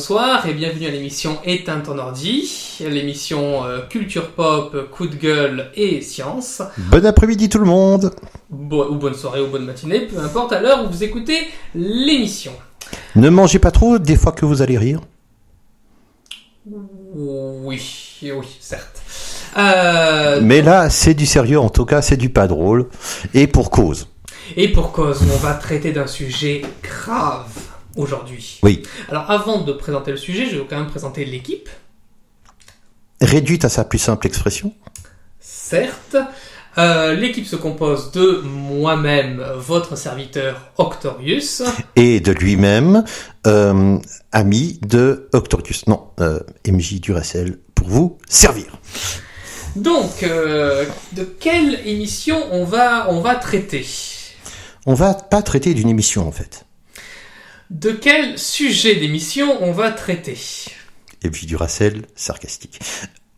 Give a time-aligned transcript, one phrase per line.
[0.00, 2.50] bonsoir et bienvenue à l'émission Éteint ton ordi,
[2.80, 6.62] l'émission euh, culture pop, coup de gueule et science.
[6.78, 8.10] Bon après-midi tout le monde
[8.48, 11.36] Bo- ou bonne soirée ou bonne matinée, peu importe à l'heure où vous écoutez
[11.74, 12.52] l'émission.
[13.14, 15.00] Ne mangez pas trop des fois que vous allez rire.
[17.14, 17.82] Oui,
[18.22, 19.02] oui, certes.
[19.58, 22.88] Euh, Mais là, c'est du sérieux, en tout cas, c'est du pas drôle.
[23.34, 24.08] Et pour cause.
[24.56, 27.52] et pour cause, on va traiter d'un sujet grave
[28.00, 28.58] aujourd'hui.
[28.62, 28.82] Oui.
[29.08, 31.68] Alors avant de présenter le sujet, je vais quand même présenter l'équipe.
[33.20, 34.72] Réduite à sa plus simple expression.
[35.38, 36.16] Certes,
[36.78, 41.62] Euh, l'équipe se compose de moi-même, votre serviteur Octorius,
[41.96, 43.04] Et de lui-même,
[43.46, 43.98] euh,
[44.30, 45.86] ami de Octorius.
[45.88, 48.66] Non, euh, MJ Duracell, pour vous servir.
[49.76, 53.86] Donc, de quelle émission on va, on va traiter?
[54.86, 56.64] On va pas traiter d'une émission, en fait.
[57.70, 60.36] De quel sujet d'émission on va traiter?
[61.24, 62.80] MJ Duracell, sarcastique.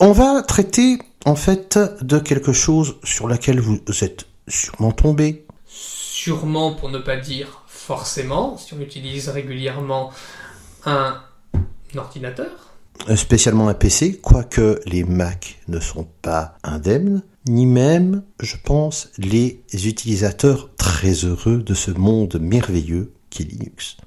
[0.01, 5.45] On va traiter, en fait, de quelque chose sur laquelle vous êtes sûrement tombé.
[5.67, 10.13] Sûrement, pour ne pas dire forcément, si on utilise régulièrement
[10.87, 11.21] un
[11.95, 12.73] ordinateur.
[13.11, 19.11] Euh, spécialement un PC, quoique les Mac ne sont pas indemnes, ni même, je pense,
[19.19, 23.99] les utilisateurs très heureux de ce monde merveilleux qu'est Linux.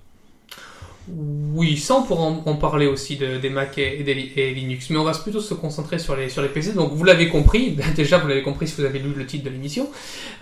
[1.07, 4.53] Oui, ça on pourra en, en parler aussi de- des Mac et, et des et
[4.55, 6.73] Linux, mais on va plutôt se concentrer sur les, sur les PC.
[6.73, 9.49] Donc vous l'avez compris, déjà vous l'avez compris si vous avez lu le titre de
[9.51, 9.89] l'émission,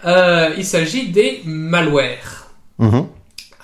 [0.06, 2.50] Euh, il s'agit des malwares.
[2.80, 3.08] Mhm.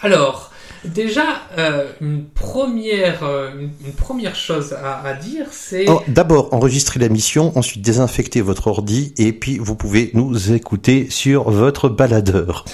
[0.02, 0.48] Alors,
[0.85, 3.52] déjà, euh, une, première, euh,
[3.86, 5.86] une, première chose à, à dire, c'est...
[5.89, 11.08] Oh, D'abord, enregistrez la mission, ensuite désinfectez votre ordi, et puis vous pouvez nous écouter
[11.09, 12.65] sur votre baladeur.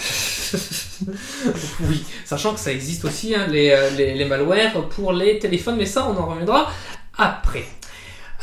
[1.81, 5.75] Oui, sachant que ça existe aussi, hein, les, euh, les, les malwares pour les téléphones,
[5.75, 6.71] mais ça, on en reviendra
[7.17, 7.65] après.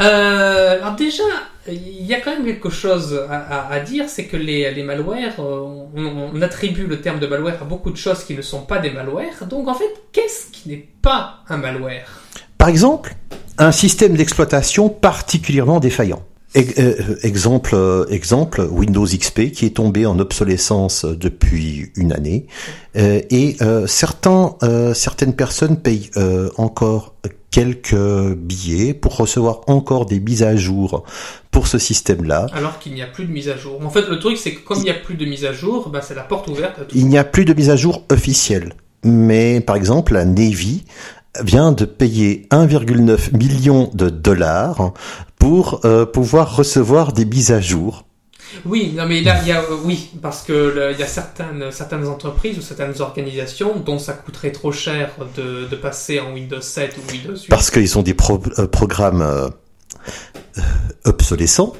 [0.00, 1.22] Euh, alors déjà,
[1.68, 5.86] il y a quand même quelque chose à, dire, c'est que les, les malwares, euh,
[6.32, 8.90] on, attribue le terme de malware à beaucoup de choses qui ne sont pas des
[8.90, 9.46] malwares.
[9.48, 12.06] Donc en fait, qu'est-ce qui n'est pas un malware?
[12.58, 13.14] Par exemple,
[13.58, 16.22] un système d'exploitation particulièrement défaillant.
[16.56, 22.46] Euh, exemple, exemple, Windows XP qui est tombé en obsolescence depuis une année
[22.94, 26.10] et certaines personnes payent
[26.58, 27.14] encore
[27.52, 31.04] quelques billets pour recevoir encore des mises à jour
[31.52, 32.48] pour ce système-là.
[32.54, 33.78] Alors qu'il n'y a plus de mise à jour.
[33.84, 35.90] En fait, le truc, c'est que comme il n'y a plus de mise à jour,
[35.90, 36.96] bah, c'est la porte ouverte à tout.
[36.96, 38.72] Il n'y a plus de mise à jour officielle.
[39.04, 40.84] Mais par exemple, la Navy
[41.40, 44.92] vient de payer 1,9 million de dollars
[45.38, 48.04] pour euh, pouvoir recevoir des mises à jour.
[48.64, 51.70] Oui, non mais là, il y a, euh, oui, parce que il y a certaines,
[51.72, 56.60] certaines entreprises ou certaines organisations dont ça coûterait trop cher de, de passer en Windows
[56.60, 57.48] 7 ou Windows 8.
[57.48, 59.48] Parce qu'ils ont des pro- euh, programmes euh,
[61.04, 61.74] obsolescents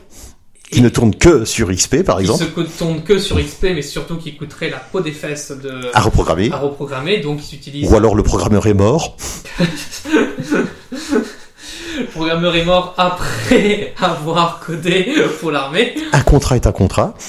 [0.71, 3.65] qui ne tournent que sur XP, par qui exemple, se co- tournent que sur XP,
[3.75, 6.51] mais surtout qui coûteraient la peau des fesses de, à reprogrammer.
[6.51, 9.19] à reprogrammer, donc ils utilisent Ou alors le programmeur est mort.
[11.99, 15.95] le programmeur est mort après avoir codé pour l'armée.
[16.13, 17.15] Un contrat est un contrat.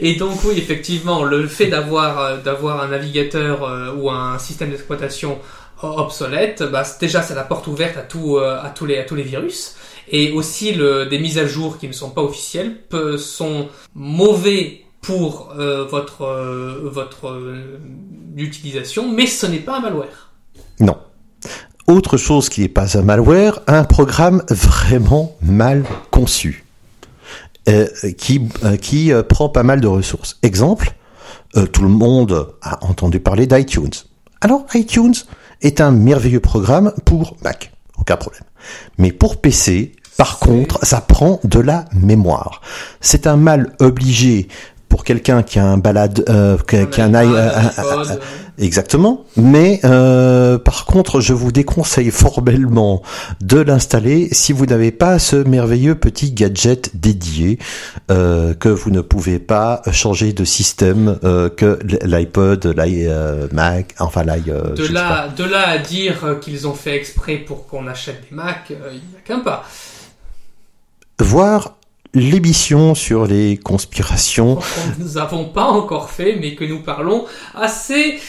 [0.00, 4.70] Et donc oui, effectivement, le fait d'avoir euh, d'avoir un navigateur euh, ou un système
[4.70, 5.38] d'exploitation
[5.82, 9.14] obsolète, bah, déjà c'est la porte ouverte à tout euh, à tous les à tous
[9.14, 9.76] les virus.
[10.08, 12.76] Et aussi le, des mises à jour qui ne sont pas officielles
[13.18, 16.26] sont mauvais pour euh, votre
[16.82, 17.36] votre
[18.36, 20.32] utilisation, mais ce n'est pas un malware.
[20.80, 20.96] Non.
[21.88, 26.64] Autre chose qui n'est pas un malware, un programme vraiment mal conçu,
[27.68, 30.38] euh, qui, euh, qui euh, prend pas mal de ressources.
[30.42, 30.94] Exemple,
[31.56, 33.90] euh, tout le monde a entendu parler d'iTunes.
[34.40, 35.14] Alors iTunes
[35.60, 38.44] est un merveilleux programme pour Mac, aucun problème.
[38.98, 42.60] Mais pour PC, par contre, ça prend de la mémoire.
[43.00, 44.46] C'est un mal obligé
[44.92, 48.16] pour quelqu'un qui a un balade, euh, qui, qui a un, iPod, euh,
[48.58, 49.24] Exactement.
[49.38, 53.02] Mais euh, par contre, je vous déconseille formellement
[53.40, 57.58] de l'installer si vous n'avez pas ce merveilleux petit gadget dédié
[58.10, 64.50] euh, que vous ne pouvez pas changer de système euh, que l'iPod, l'iMac, enfin l'i.
[64.50, 68.20] euh, de là de là à dire euh, qu'ils ont fait exprès pour qu'on achète
[68.28, 69.64] des Mac, euh, il n'y a qu'un pas.
[71.18, 71.76] Voir
[72.14, 74.56] l'émission sur les conspirations.
[74.56, 77.24] que nous n'avons pas encore fait, mais que nous parlons
[77.54, 78.20] assez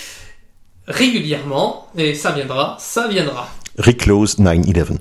[0.88, 3.50] régulièrement, et ça viendra, ça viendra.
[3.78, 4.98] Reclose 9-11.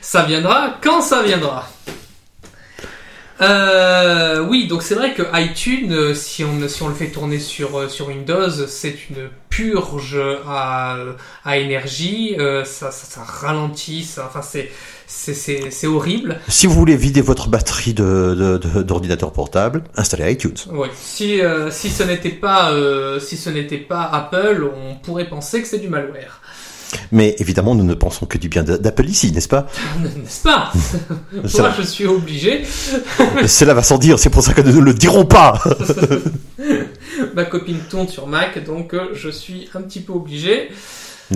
[0.00, 1.68] Ça viendra quand ça viendra.
[3.40, 7.38] Euh, oui, donc c'est vrai que iTunes, euh, si on, si on le fait tourner
[7.38, 10.96] sur, euh, sur Windows, c'est une purge à,
[11.44, 14.70] à énergie, euh, ça, ça, ça ralentit, ça, enfin c'est
[15.10, 16.38] c'est- horrible.
[16.48, 20.54] Si vous voulez vider votre batterie de- de- de- d'ordinateur portable, installez iTunes.
[20.72, 20.88] Oui.
[20.94, 23.50] Si euh, si ce n'était pas euh, si ce
[23.88, 26.40] pas Apple, on pourrait penser que c'est du malware,
[27.12, 29.66] Mais évidemment, nous ne pensons que du bien d'a- d'Apple ici, n'est-ce pas?
[30.02, 30.72] N'est-ce pas?
[31.32, 32.64] Moi, je suis obligé.
[33.46, 35.62] cela va sans dire, c'est pour ça que nous ne le dirons pas.
[37.34, 40.70] Ma copine tourne sur Mac, donc euh, je suis un petit peu obligé.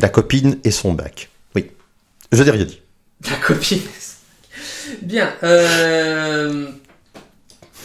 [0.01, 1.29] La copine et son bac.
[1.55, 1.67] Oui.
[2.33, 2.81] Je n'ai rien dit.
[3.31, 3.81] La copine.
[5.03, 5.33] Bien.
[5.43, 6.67] Euh,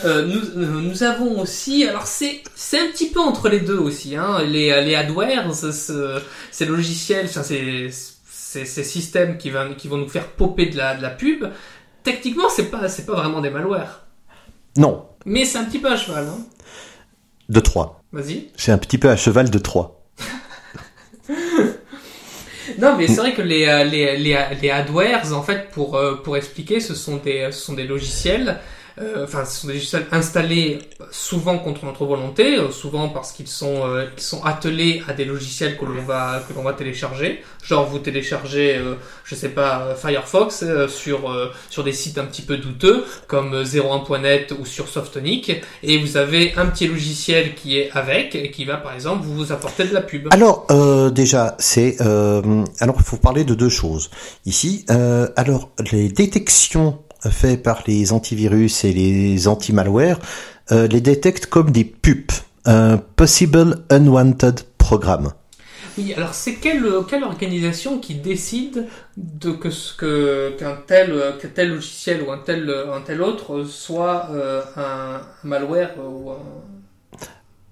[0.06, 3.78] euh, nous, euh, nous avons aussi, alors c'est c'est un petit peu entre les deux
[3.78, 6.22] aussi, hein, les les adwares, ce-
[6.52, 7.90] ces logiciels, ces
[8.32, 11.46] ces systèmes qui vont qui vont nous faire popper de la de la pub.
[12.04, 14.06] Techniquement, c'est pas c'est pas vraiment des malwares,
[14.78, 16.26] Non, mais c'est un petit peu à cheval.
[16.28, 16.40] Hein.
[17.50, 18.02] de 3.
[18.12, 18.50] Vas-y.
[18.56, 19.99] C'est un petit peu à cheval de 3.
[22.80, 26.16] Non, mais c'est vrai que les, euh, les, les, les adwares, en fait, pour, euh,
[26.24, 28.60] pour expliquer, ce sont des, ce sont des logiciels,
[29.24, 30.80] enfin, ce sont des logiciels installés
[31.12, 35.26] souvent contre notre volonté, euh, souvent parce qu'ils sont, euh, qu'ils sont attelés à des
[35.26, 37.44] logiciels que l'on va, que l'on va télécharger.
[37.64, 42.18] Genre, vous téléchargez, euh, je sais pas, euh, Firefox euh, sur, euh, sur des sites
[42.18, 45.52] un petit peu douteux, comme euh, 01.net ou sur Softonic,
[45.84, 49.52] et vous avez un petit logiciel qui est avec, et qui va, par exemple, vous
[49.52, 50.28] apporter de la pub.
[50.32, 51.98] Alors, euh, déjà, c'est...
[52.02, 54.10] Euh, alors, il faut parler de deux choses.
[54.46, 57.00] Ici, euh, alors, les détections
[57.30, 60.20] faites par les antivirus et les anti-malware
[60.72, 62.32] euh, les détectent comme des PUP,
[62.66, 65.32] un Possible Unwanted Program.
[65.98, 68.88] Oui, alors c'est quelle, organisation qui décide
[69.18, 73.64] de que ce que qu'un tel qu'un tel logiciel ou un tel un tel autre
[73.66, 76.38] soit euh, un malware ou un...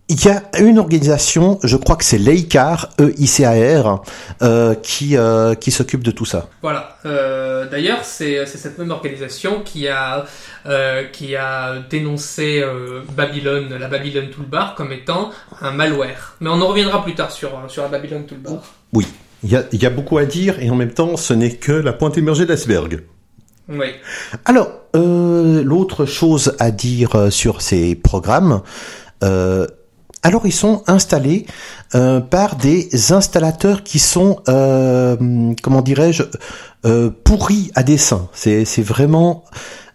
[0.09, 4.03] Il y a une organisation, je crois que c'est l'EICAR, E-I-C-A-R,
[4.41, 6.47] euh, qui, euh, qui s'occupe de tout ça.
[6.61, 6.97] Voilà.
[7.05, 10.25] Euh, D'ailleurs, c'est c'est cette même organisation qui a
[10.65, 16.37] euh, qui a dénoncé euh, Babylon, la Babylon Toolbar comme étant un malware.
[16.39, 18.61] Mais on en reviendra plus tard sur sur la Babylon Toolbar.
[18.93, 19.05] Oui,
[19.43, 21.55] il y a, il y a beaucoup à dire et en même temps, ce n'est
[21.55, 23.03] que la pointe émergée de l'iceberg.
[23.69, 23.87] Oui.
[24.45, 28.61] Alors, euh, l'autre chose à dire euh, sur ces programmes,
[29.23, 29.67] euh,
[30.23, 31.45] alors ils sont installés
[31.95, 36.23] euh, par des installateurs qui sont, euh, comment dirais-je,
[36.85, 38.27] euh, pourris à dessein.
[38.33, 39.43] C'est, c'est vraiment,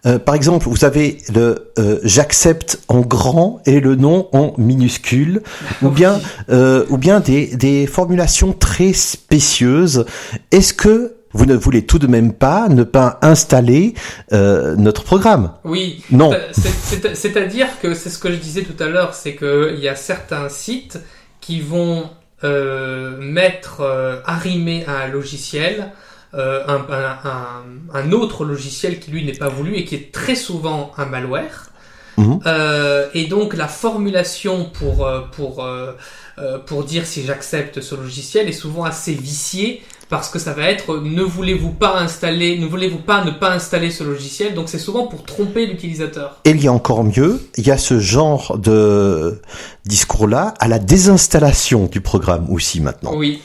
[0.05, 5.41] euh, par exemple, vous avez le euh, j'accepte en grand et le nom en minuscule,
[5.81, 10.05] ou bien, euh, ou bien des, des formulations très spécieuses.
[10.51, 13.93] Est-ce que vous ne voulez tout de même pas ne pas installer
[14.31, 16.03] euh, notre programme Oui.
[16.11, 16.31] Non.
[16.51, 19.79] C'est- c'est- C'est-à-dire que c'est ce que je disais tout à l'heure, c'est que il
[19.81, 20.99] y a certains sites
[21.41, 22.09] qui vont
[22.43, 25.91] euh, mettre euh, arrimer à un logiciel
[26.35, 30.11] euh, un, un- un- un autre logiciel qui lui n'est pas voulu et qui est
[30.11, 31.69] très souvent un malware.
[32.17, 32.39] Mhm.
[32.45, 35.93] Euh, et donc la formulation pour euh, pour euh,
[36.39, 39.81] euh, pour dire si j'accepte ce logiciel est souvent assez viciée
[40.13, 43.89] parce que ça va être ne voulez-vous pas installer, ne voulez-vous pas ne pas installer
[43.89, 44.53] ce logiciel?
[44.53, 46.39] Donc c'est souvent pour tromper l'utilisateur.
[46.45, 49.41] Et il y a encore mieux, il y a ce genre de
[49.85, 53.15] discours-là à la désinstallation du programme aussi maintenant.
[53.15, 53.41] Oui,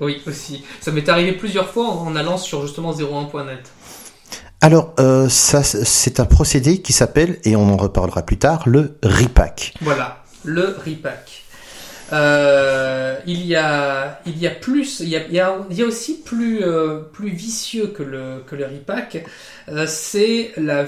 [0.00, 0.64] oui aussi.
[0.80, 3.70] Ça m'est arrivé plusieurs fois en allant sur justement 01.net.
[4.62, 8.96] Alors, euh, ça, c'est un procédé qui s'appelle, et on en reparlera plus tard, le
[9.02, 9.74] repack.
[9.82, 11.45] Voilà, le repack.
[12.12, 17.30] Euh, il y a, il y a plus, il y a, aussi plus, euh, plus
[17.30, 19.24] vicieux que le, que le repack.
[19.68, 20.86] Euh, c'est la,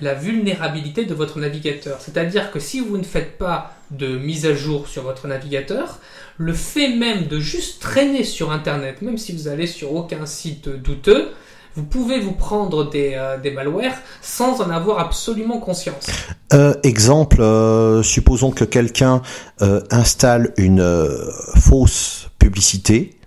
[0.00, 2.00] la vulnérabilité de votre navigateur.
[2.00, 6.00] C'est-à-dire que si vous ne faites pas de mise à jour sur votre navigateur,
[6.38, 10.68] le fait même de juste traîner sur Internet, même si vous allez sur aucun site
[10.68, 11.30] douteux,
[11.76, 16.06] vous pouvez vous prendre des, euh, des malwares sans en avoir absolument conscience.
[16.52, 19.20] Euh, exemple, euh, supposons que quelqu'un
[19.60, 23.18] euh, installe une euh, fausse publicité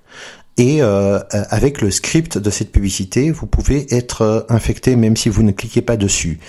[0.57, 5.29] et euh, euh, avec le script de cette publicité, vous pouvez être infecté même si
[5.29, 6.39] vous ne cliquez pas dessus.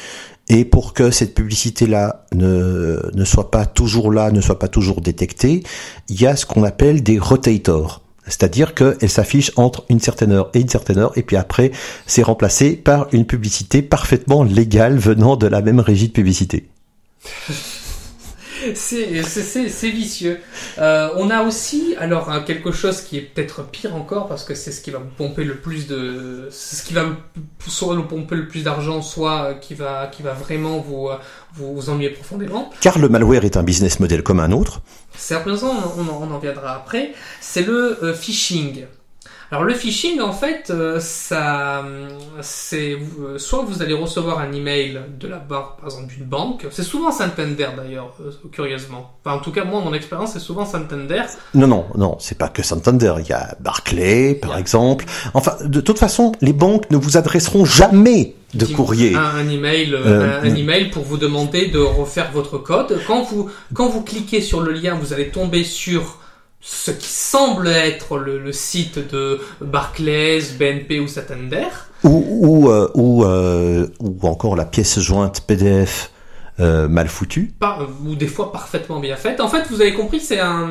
[0.48, 5.00] Et pour que cette publicité-là ne, ne soit pas toujours là, ne soit pas toujours
[5.00, 5.62] détectée,
[6.08, 8.02] il y a ce qu'on appelle des rotators.
[8.30, 11.72] C'est-à-dire qu'elle s'affiche entre une certaine heure et une certaine heure, et puis après,
[12.06, 16.68] c'est remplacé par une publicité parfaitement légale venant de la même régie de publicité.
[18.74, 20.40] C'est vicieux.
[20.78, 24.54] Euh, on a aussi alors un- quelque chose qui est peut-être pire encore parce que
[24.54, 27.04] c'est ce qui va vous pomper le plus de, c'est ce qui va
[27.66, 31.16] soit vous pomper le plus d'argent, soit euh, qui va qui va vraiment vous euh,
[31.54, 32.70] vous, vous ennuyer profondément.
[32.80, 34.80] Car le malware est un business model comme un autre.
[35.16, 37.12] C'est important, on, en- on en viendra après.
[37.40, 38.84] C'est le euh, phishing.
[39.52, 41.84] Alors le phishing, en fait, euh, ça,
[42.40, 46.66] c'est euh, soit vous allez recevoir un email de la part, par exemple, d'une banque.
[46.70, 49.10] C'est souvent Santander d'ailleurs, euh, curieusement.
[49.24, 51.22] Enfin, en tout cas, moi, mon expérience, c'est souvent Santander.
[51.54, 53.14] Non, non, non, c'est pas que Santander.
[53.18, 55.04] Il y a Barclay, par exemple.
[55.34, 59.16] Enfin, de toute façon, les banques ne vous adresseront jamais de courrier.
[59.16, 63.00] Un, un email, euh, un, un email pour vous demander de refaire votre code.
[63.04, 66.19] Quand vous, quand vous cliquez sur le lien, vous allez tomber sur
[66.60, 71.68] ce qui semble être le, le site de Barclays, BNP ou Santander.
[72.04, 76.10] Ou, ou, euh, ou, euh, ou encore la pièce jointe PDF
[76.60, 77.54] euh, mal foutue.
[78.04, 79.40] ou des fois parfaitement bien faite.
[79.40, 80.68] En fait, vous avez compris, c'est un,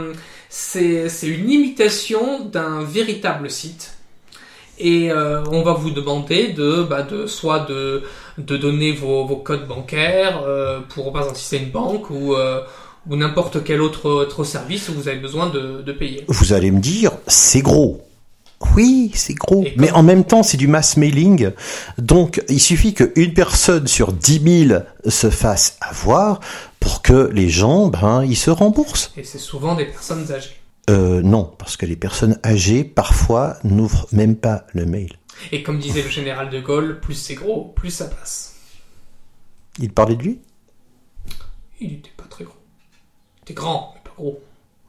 [0.48, 3.96] c'est, c'est une imitation d'un véritable site.
[4.82, 8.02] Et on va vous demander de, bah, de soit de,
[8.38, 10.42] de donner vos, vos codes bancaires
[10.88, 12.34] pour, c'est une banque ou,
[13.08, 16.26] ou n'importe quel autre, autre service où vous avez besoin de, de payer.
[16.28, 18.02] Vous allez me dire, c'est gros.
[18.76, 19.66] Oui, c'est gros.
[19.78, 21.52] Mais en même temps, c'est du mass mailing.
[21.98, 26.42] Donc, il suffit qu'une personne sur 10 000 se fasse avoir
[26.80, 29.12] pour que les gens, ben, ils se remboursent.
[29.16, 30.58] Et c'est souvent des personnes âgées.
[30.90, 35.14] Euh, non, parce que les personnes âgées, parfois, n'ouvrent même pas le mail.
[35.52, 38.56] Et comme disait le général de Gaulle, plus c'est gros, plus ça passe.
[39.80, 40.40] Il parlait de lui?
[41.80, 42.56] Il était pas très gros.
[43.54, 44.42] Grand, mais pas gros.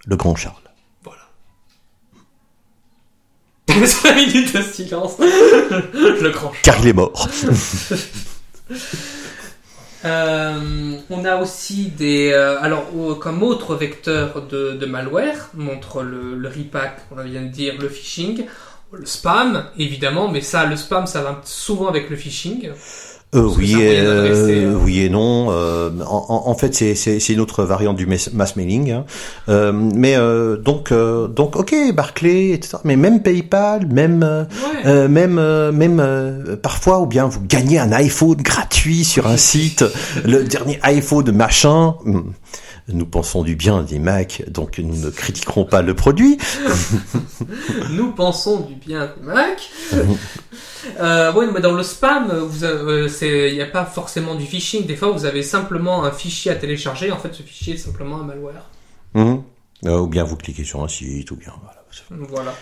[0.06, 0.54] Le grand Charles.
[1.04, 1.22] Voilà.
[3.86, 5.16] 5 minutes de silence.
[5.20, 6.52] Le grand.
[6.62, 7.28] Car il est mort.
[10.04, 12.30] Euh, on a aussi des.
[12.32, 17.42] euh, alors, euh, comme autre vecteur de, de malware, montre le, le repack, on vient
[17.42, 18.46] de dire, le phishing,
[18.92, 22.70] le spam, évidemment, mais ça, le spam, ça va souvent avec le phishing.
[23.32, 24.74] Euh, oui, euh, euh.
[24.82, 25.48] oui et non.
[25.50, 28.90] Euh, en, en- fait, c'est- une autre variante du mass mailing.
[28.90, 29.04] hein.
[29.48, 32.78] Euh, mais euh, donc, euh, donc, ok, Barclay, etc.
[32.84, 34.46] Mais même PayPal, même,
[34.84, 35.06] Ouais.
[35.08, 39.84] même, euh, même euh, parfois, ou bien vous gagnez un iPhone gratuit sur un site,
[40.24, 41.94] le dernier iPhone machin.
[42.92, 46.38] Nous pensons du bien des Mac, donc nous ne critiquerons pas le produit.
[47.90, 49.70] Nous pensons du bien du Mac.
[51.00, 54.86] euh, oui, mais dans le spam, euh, il n'y a pas forcément du phishing.
[54.86, 57.10] Des fois, vous avez simplement un fichier à télécharger.
[57.12, 58.68] En fait, ce fichier est simplement un malware.
[59.14, 59.42] Mhm.
[59.86, 62.26] Euh, ou bien vous cliquez sur un site, ou bien voilà.
[62.28, 62.54] Voilà.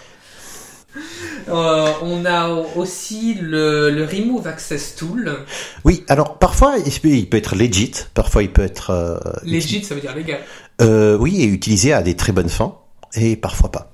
[1.49, 5.39] Euh, on a aussi le, le Remove Access Tool.
[5.85, 10.01] Oui, alors parfois il peut, être legit, parfois il peut être euh, Legit, ça veut
[10.01, 10.41] dire légal.
[10.83, 12.75] euh, oui et utilisé à des très bonnes fins
[13.15, 13.93] et parfois pas.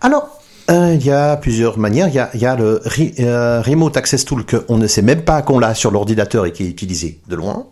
[0.00, 0.28] Alors
[0.68, 2.08] il y a plusieurs manières.
[2.08, 5.22] Il y a, il y a le re- Remote Access Tool qu'on ne sait même
[5.22, 7.66] pas qu'on l'a sur l'ordinateur et qui est utilisé de loin.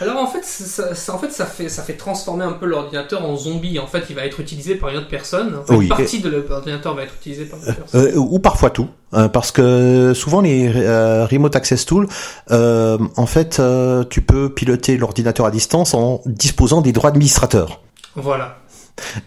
[0.00, 3.36] Alors en ça, ça- en fait, ça fait, ça fait transformer un peu l'ordinateur en
[3.36, 3.78] zombie.
[3.78, 5.56] En fait, il va être utilisé par une autre personne.
[5.68, 8.06] Oui, une partie de l'ordinateur va être utilisée par une autre personne.
[8.14, 12.08] Euh, ou parfois tout, hein, parce que souvent les euh, Remote Access Tool,
[12.50, 17.80] euh, en fait, euh, tu peux piloter l'ordinateur à distance en disposant des droits administrateurs.
[18.14, 18.58] Voilà.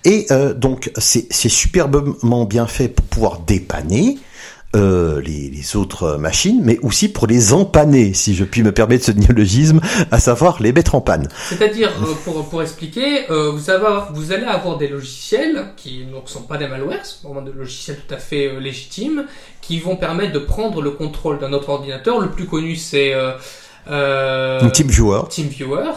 [0.03, 4.20] Et euh, donc c'est superbement bien fait pour pouvoir dépanner
[4.75, 9.05] euh, les, les autres machines, mais aussi pour les empanner, si je puis me permettre
[9.05, 9.79] ce néologisme,
[10.12, 11.27] à savoir les mettre en panne.
[11.50, 16.58] C'est-à-dire, euh, pour, pour expliquer, euh, vous, allez avoir des logiciels qui ne sont pas
[16.58, 19.25] des malwares, c'est vraiment des logiciels tout à fait euh, légitimes,
[19.62, 22.20] qui vont permettre de prendre le contrôle d'un autre ordinateur.
[22.20, 23.13] Le plus connu, c'est
[23.88, 25.22] TeamViewer.
[25.29, 25.91] TeamViewer.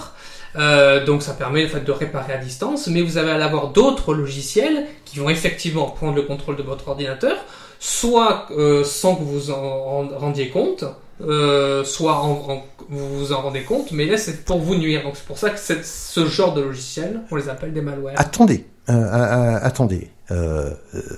[0.57, 4.15] Euh, donc ça permet en fait, de réparer à distance, mais vous allez avoir d'autres
[4.15, 7.37] logiciels qui vont effectivement prendre le contrôle de votre ordinateur,
[7.79, 10.85] soit euh, sans que vous en rendiez compte,
[11.21, 15.03] euh, soit en, en- vous vous en rendez compte, mais là c'est pour vous nuire.
[15.03, 18.15] Donc c'est pour ça que ce genre de logiciel, on les appelle des malwares.
[18.17, 20.11] Attendez, euh, euh, euh, attendez.
[20.31, 20.71] Euh,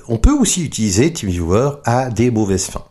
[0.08, 2.84] on peut aussi utiliser TeamViewer à des mauvaises fins.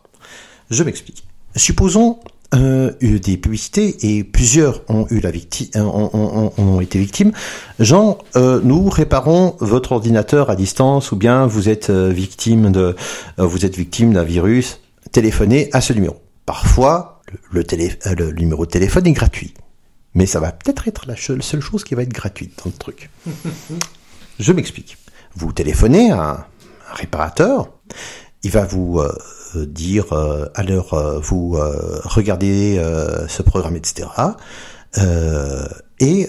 [0.70, 1.24] Je m'explique.
[1.56, 2.20] Supposons
[2.54, 6.98] euh, eu des publicités et plusieurs ont eu la victime, ont, ont- ont- ont été
[6.98, 7.32] victimes.
[7.78, 12.96] Genre, euh, nous réparons votre ordinateur à distance ou bien vous êtes euh, victime de,
[13.38, 14.80] euh, vous êtes victime d'un virus.
[15.12, 16.16] Téléphonez à ce numéro.
[16.46, 19.54] Parfois, le, télé- euh, le numéro de téléphone est gratuit.
[20.14, 22.76] Mais ça va peut-être être la seule seule chose qui va être gratuite dans le
[22.76, 23.10] truc.
[24.40, 24.96] Je m'explique.
[25.36, 26.44] Vous téléphonez à un,
[26.94, 27.70] réparateur,
[28.42, 29.18] il va vous euh, euh,
[29.56, 34.08] dire euh, alors euh, vous euh, regardez euh, ce programme, etc.
[36.02, 36.26] Et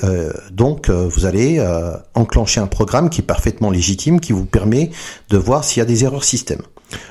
[0.52, 1.66] donc, vous allez
[2.14, 4.92] enclencher un programme qui est parfaitement légitime, qui vous permet
[5.30, 6.62] de voir s'il y a des erreurs système.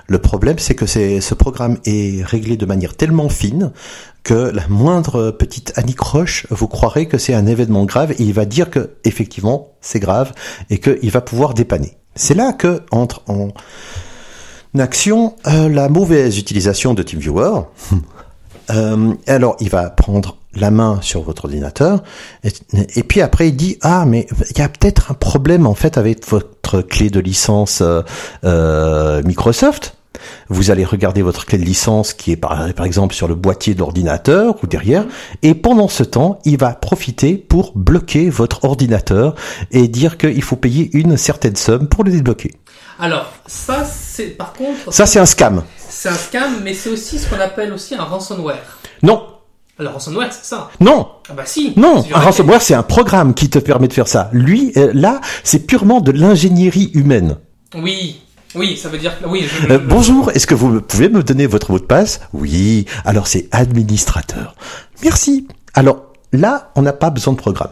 [0.06, 3.72] Le problème, c'est que c'est- ce programme est réglé de manière tellement fine
[4.22, 8.44] que la moindre petite anicroche, vous croirez que c'est un événement grave et il va
[8.44, 10.32] dire que effectivement c'est grave
[10.68, 11.96] et qu'il va pouvoir dépanner.
[12.14, 13.48] C'est là que entre en
[14.78, 17.62] action euh, la mauvaise utilisation de TeamViewer.
[18.70, 22.04] Euh, alors, il va prendre la main sur votre ordinateur
[22.44, 25.98] et, puis après il dit ah mais il y a peut-être un problème en fait
[25.98, 27.82] avec votre clé de licence
[28.44, 29.96] euh, Microsoft.
[30.52, 33.72] Vous allez regarder votre clé de licence qui est par, par exemple sur le boîtier
[33.74, 35.04] de l'ordinateur ou derrière
[35.42, 39.34] et pendant ce temps il va profiter pour bloquer votre ordinateur
[39.70, 42.52] et dire qu'il faut payer une certaine somme pour le débloquer.
[42.98, 45.62] Alors, ça, c'est par contre, Ça c'est un scam.
[45.78, 48.78] c'est un scam, mais c'est aussi ce qu'on appelle aussi un ransomware.
[49.02, 49.22] Non,
[49.78, 50.68] Alors, ransomware, c'est ça.
[50.80, 51.72] non, Ah bah si.
[51.76, 54.28] Non, un ransomware, c'est un programme qui te permet de faire ça.
[54.34, 57.38] Lui, euh, là, c'est purement de l'ingénierie humaine.
[57.74, 58.20] Oui,
[58.54, 59.46] oui, ça veut dire que oui.
[59.46, 62.20] Je, Euh, bonjour, est-ce que vous pouvez me donner votre mot de passe?
[62.32, 64.54] Oui, alors c'est administrateur.
[65.02, 65.46] Merci.
[65.74, 67.70] Alors là, on n'a pas besoin de programme.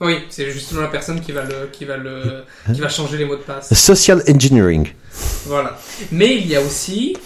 [0.00, 3.24] Oui, c'est justement la personne qui va le, qui va le, qui va changer les
[3.24, 3.72] mots de passe.
[3.74, 4.88] Social engineering.
[5.46, 5.78] Voilà.
[6.10, 7.16] Mais il y a aussi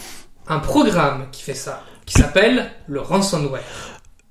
[0.48, 3.62] un programme qui fait ça, qui s'appelle le ransomware.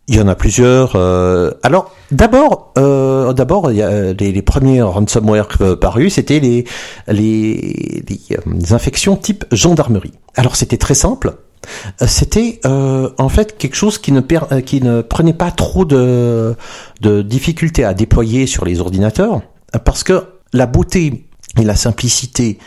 [0.09, 0.95] Il y en a plusieurs.
[0.95, 6.63] euh, Alors, d'abord, euh, d'abord, euh, les, les premiers ransomware euh, parus, c'était les
[7.07, 10.13] les, euh, les infections type gendarmerie.
[10.35, 11.35] Alors, c'était très simple.
[12.05, 14.21] C'était euh, en fait quelque chose qui ne
[14.61, 16.55] qui ne prenait pas trop de
[17.01, 19.41] de difficultés à déployer sur les ordinateurs,
[19.83, 20.23] parce que
[20.53, 21.25] la beauté
[21.59, 22.57] et la simplicité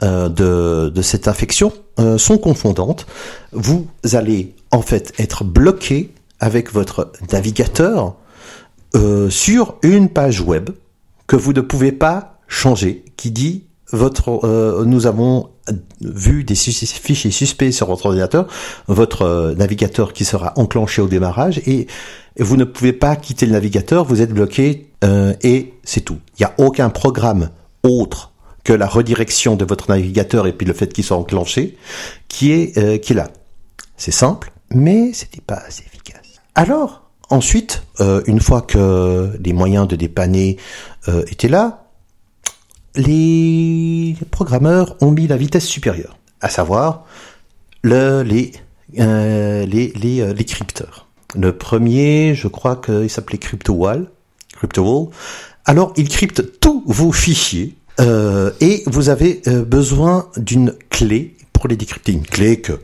[0.00, 1.72] de, de cette infection
[2.16, 3.06] sont confondantes.
[3.52, 8.16] Vous allez en fait être bloqué avec votre navigateur
[8.94, 10.70] euh, sur une page web
[11.26, 15.50] que vous ne pouvez pas changer, qui dit votre euh, nous avons
[16.00, 18.46] vu des fichiers suspects sur votre ordinateur,
[18.86, 21.86] votre euh, navigateur qui sera enclenché au démarrage et
[22.38, 26.18] vous ne pouvez pas quitter le navigateur, vous êtes bloqué euh, et c'est tout.
[26.38, 27.50] Il n'y a aucun programme
[27.82, 28.32] autre
[28.64, 31.76] que la redirection de votre navigateur et puis le fait qu'il soit enclenché
[32.28, 33.30] qui est euh, qui est là.
[33.96, 36.23] C'est simple, mais c'était pas assez efficace.
[36.54, 40.56] Alors, ensuite, euh, une fois que les moyens de dépanner
[41.08, 41.88] euh, étaient là,
[42.96, 47.04] les programmeurs ont mis la vitesse supérieure, à savoir
[47.82, 48.52] le, les,
[49.00, 51.06] euh, les, les, euh, les crypteurs.
[51.34, 54.08] Le premier, je crois qu'il s'appelait CryptoWall.
[54.56, 55.08] CryptoWall.
[55.64, 61.66] Alors, il crypte tous vos fichiers euh, et vous avez euh, besoin d'une clé pour
[61.68, 62.12] les décrypter.
[62.12, 62.80] Une clé que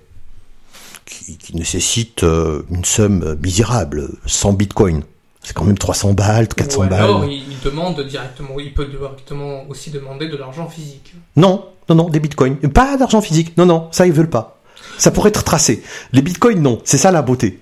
[1.10, 5.02] qui, qui nécessite euh, une somme misérable, 100 bitcoins.
[5.42, 7.30] C'est quand même 300 balles, 400 Ou alors, balles.
[7.32, 11.14] il, demande directement, il peut directement aussi demander de l'argent physique.
[11.36, 12.56] Non, non, non, des bitcoins.
[12.56, 13.56] Pas d'argent physique.
[13.56, 14.60] Non, non, ça ils veulent pas.
[14.98, 15.82] Ça pourrait être tracé.
[16.12, 16.80] Les bitcoins, non.
[16.84, 17.58] C'est ça la beauté.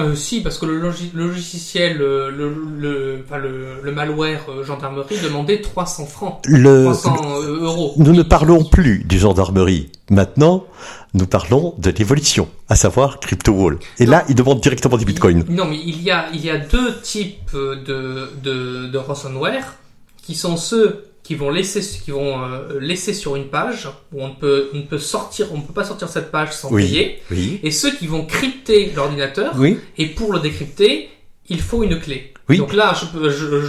[0.00, 4.46] Euh, si, parce que le, logi- le logiciel, euh, le, le, enfin, le, le malware
[4.48, 7.92] euh, gendarmerie demandait 300 francs, Le, 300 euh, euros.
[7.98, 9.90] nous ne parlons plus du gendarmerie.
[10.08, 10.64] Maintenant,
[11.14, 13.78] nous parlons de l'évolution, à savoir CryptoWall.
[13.98, 15.44] Et là, ils demandent directement des bitcoins.
[15.48, 19.74] Non, mais il y a, il y a deux types de, de, de ransomware
[20.22, 24.28] qui sont ceux qui vont laisser, qui vont euh, laisser sur une page où on
[24.28, 26.82] ne peut, on ne peut sortir, on ne peut pas sortir cette page sans Oui.
[26.86, 27.60] payer, Oui.
[27.62, 29.52] et ceux qui vont crypter l'ordinateur.
[29.56, 29.78] Oui.
[29.98, 31.08] Et pour le décrypter,
[31.48, 32.32] il faut une clé.
[32.50, 32.58] Oui.
[32.58, 33.66] Donc là, je, peux- je, je,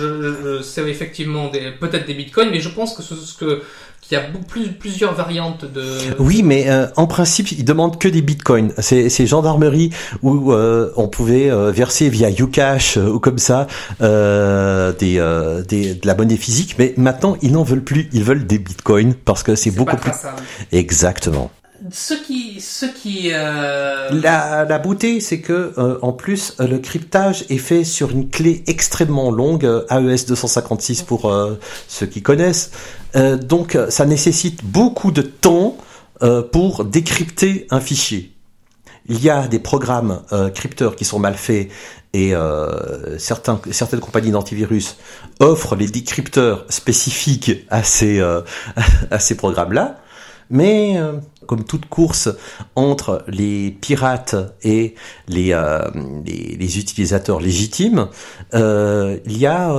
[0.57, 3.61] je- c'est effectivement des, peut-être des bitcoins, mais je pense que ce, ce que
[4.01, 5.83] qu'il y a plus, plusieurs variantes de.
[6.17, 8.73] Oui, mais euh, en principe, ils demandent que des bitcoins.
[8.79, 9.91] C'est c'est gendarmerie
[10.23, 13.67] où euh, on pouvait euh, verser via Ucash euh, ou comme ça
[14.01, 18.09] euh, des, euh, des de la monnaie physique, mais maintenant ils n'en veulent plus.
[18.13, 20.41] Ils veulent des bitcoins parce que c'est beaucoup pas plus traçable.
[20.71, 21.51] exactement.
[21.89, 23.31] Ce qui, ce qui.
[23.33, 28.11] euh, La, la beauté, c'est que euh, en plus euh, le cryptage est fait sur
[28.11, 32.71] une clé extrêmement longue, euh, AES 256 pour euh, ceux qui connaissent.
[33.41, 35.75] Donc ça nécessite beaucoup de temps
[36.53, 38.31] pour décrypter un fichier.
[39.09, 40.21] Il y a des programmes
[40.55, 41.67] crypteurs qui sont mal faits
[42.13, 42.33] et
[43.17, 44.95] certains, certaines compagnies d'antivirus
[45.41, 48.21] offrent les décrypteurs spécifiques à ces,
[49.11, 50.00] à ces programmes-là.
[50.51, 51.13] Mais euh,
[51.47, 52.29] comme toute course
[52.75, 54.95] entre les pirates et
[55.27, 55.79] les, euh,
[56.25, 58.09] les, les utilisateurs légitimes,
[58.53, 59.73] euh, il y a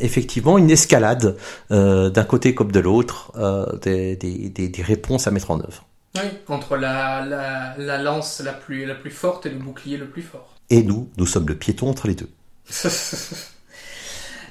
[0.00, 1.36] effectivement une escalade
[1.70, 3.32] d'un côté comme de l'autre
[3.82, 5.84] des, des, des, des réponses à mettre en œuvre.
[6.14, 10.06] Oui, entre la, la, la lance la plus, la plus forte et le bouclier le
[10.06, 10.54] plus fort.
[10.70, 12.28] Et nous, nous sommes le piéton entre les deux.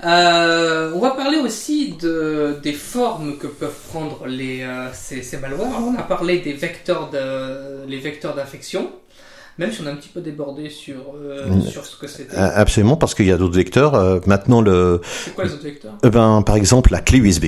[0.03, 5.37] Euh, on va parler aussi de, des formes que peuvent prendre les, euh, ces, ces
[5.37, 5.81] malwares.
[5.83, 8.89] On a parlé des vecteurs de, les vecteurs d'infection,
[9.59, 11.61] même si on a un petit peu débordé sur, euh, Mm.
[11.61, 12.35] sur ce que c'était.
[12.35, 13.93] Absolument, parce qu'il y a d'autres vecteurs.
[13.95, 15.93] Euh, maintenant, le, C'est quoi les autres vecteurs?
[16.03, 17.45] Eh ben, par exemple, la clé USB.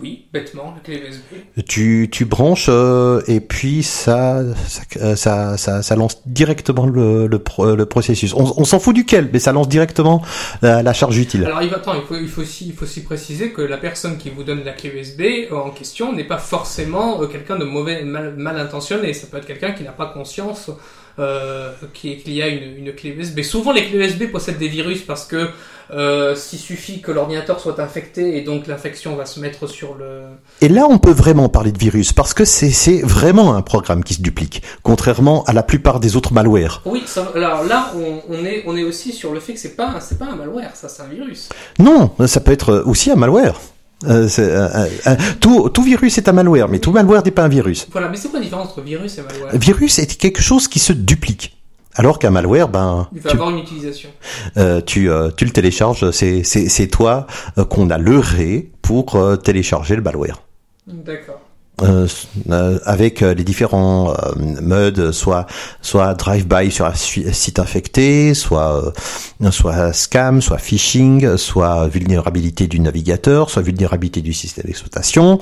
[0.00, 1.64] Oui, bêtement, la clé USB.
[1.66, 7.26] Tu, tu branches euh, et puis ça, ça, euh, ça, ça, ça lance directement le,
[7.26, 8.34] le, pro- le processus.
[8.34, 10.22] On, on s'en fout duquel, mais ça lance directement
[10.62, 11.44] la, la charge utile.
[11.46, 13.78] Alors, il, va, attends, il, faut, il, faut aussi, il faut aussi préciser que la
[13.78, 17.58] personne qui vous donne la clé USB euh, en question n'est pas forcément euh, quelqu'un
[17.58, 19.12] de mauvais, mal, mal intentionné.
[19.14, 20.70] Ça peut être quelqu'un qui n'a pas conscience
[21.18, 23.40] euh, qu'il y a une, une clé USB.
[23.42, 25.48] Souvent, les clés USB possèdent des virus parce que
[25.92, 30.22] euh, s'il suffit que l'ordinateur soit infecté et donc l'infection va se mettre sur le.
[30.60, 34.02] Et là, on peut vraiment parler de virus parce que c'est c'est vraiment un programme
[34.02, 36.82] qui se duplique, contrairement à la plupart des autres malwares.
[36.86, 39.76] Oui, ça- alors là, on, on est, on est aussi sur le fait que c'est
[39.76, 41.48] pas, c'est pas un malware, ça, c'est un virus.
[41.78, 43.60] Non, ça peut être aussi un malware.
[44.04, 47.48] Euh, euh, euh, tout, tout virus est un malware, mais tout malware n'est pas un
[47.48, 47.88] virus.
[47.90, 49.58] Voilà, mais c'est quoi la différence entre virus et malware?
[49.58, 51.56] Virus est quelque chose qui se duplique.
[51.94, 54.10] Alors qu'un malware, ben, Il va tu, avoir une utilisation.
[54.84, 57.26] tu, tu le télécharges, c'est, c'est, c'est toi
[57.70, 60.42] qu'on a leurré pour télécharger le malware.
[60.86, 61.40] D'accord.
[61.82, 62.08] Euh,
[62.48, 64.14] euh, avec euh, les différents
[64.62, 65.46] modes, soit
[65.82, 68.92] soit drive-by sur un site infecté, soit
[69.50, 75.38] soit scam, soit phishing, soit vulnérabilité du navigateur, soit vulnérabilité du système d'exploitation.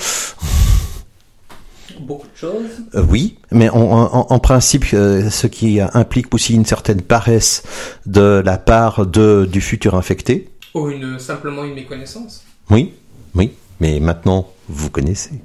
[2.01, 2.71] Beaucoup de choses.
[2.95, 7.63] Euh, oui, mais en, principe, euh, ce qui implique aussi une certaine paresse
[8.07, 10.49] de la part de du futur infecté.
[10.75, 12.45] Ou une, simplement une méconnaissance.
[12.71, 12.93] Oui,
[13.35, 15.41] oui, mais maintenant vous connaissez.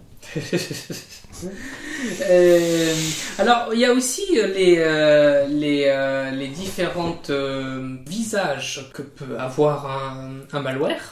[2.22, 2.94] Euh,
[3.38, 7.32] alors, il y a aussi euh, les, euh, les, euh, les différentes
[8.06, 11.12] visages que peut avoir un, un malware.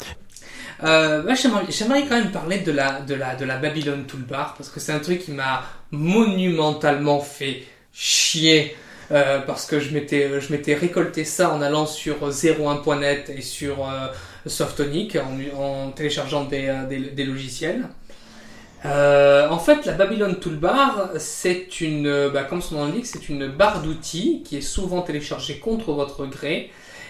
[0.81, 4.93] J'aimerais, quand même parler de la, de, la, de la Babylon Toolbar parce que c'est
[4.93, 8.75] un truc qui m'a monumentalement fait chier.
[9.09, 13.89] parce que je m'étais, je m'étais récolté ça en allant sur 01.net et sur
[14.45, 15.17] Softonic
[15.57, 16.71] en, téléchargeant des,
[17.13, 17.87] des logiciels.
[18.85, 23.27] Euh, en fait, la Babylon Toolbar, c'est une, euh, bah, comme son nom l'indique, c'est
[23.29, 26.69] une barre d'outils qui est souvent téléchargée contre votre gré,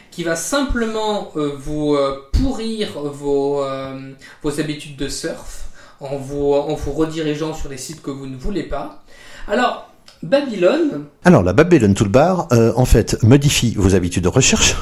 [0.10, 1.98] qui va simplement euh, vous
[2.32, 5.66] pourrir vos, euh, vos habitudes de surf
[6.00, 9.04] en vous, en vous redirigeant sur des sites que vous ne voulez pas.
[9.48, 9.92] Alors,
[10.24, 14.76] Babylon, Alors la Babylon Toolbar, en fait, modifie vos habitudes de recherche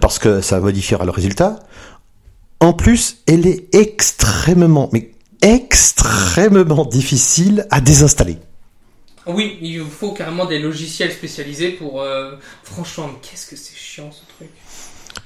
[0.00, 1.60] parce que ça modifiera le résultat.
[2.60, 8.38] En plus, elle est extrêmement, mais extrêmement difficile à désinstaller.
[9.26, 12.00] oui, il faut carrément des logiciels spécialisés pour...
[12.00, 14.50] euh, franchement, mais qu'est-ce que c'est chiant ce truc.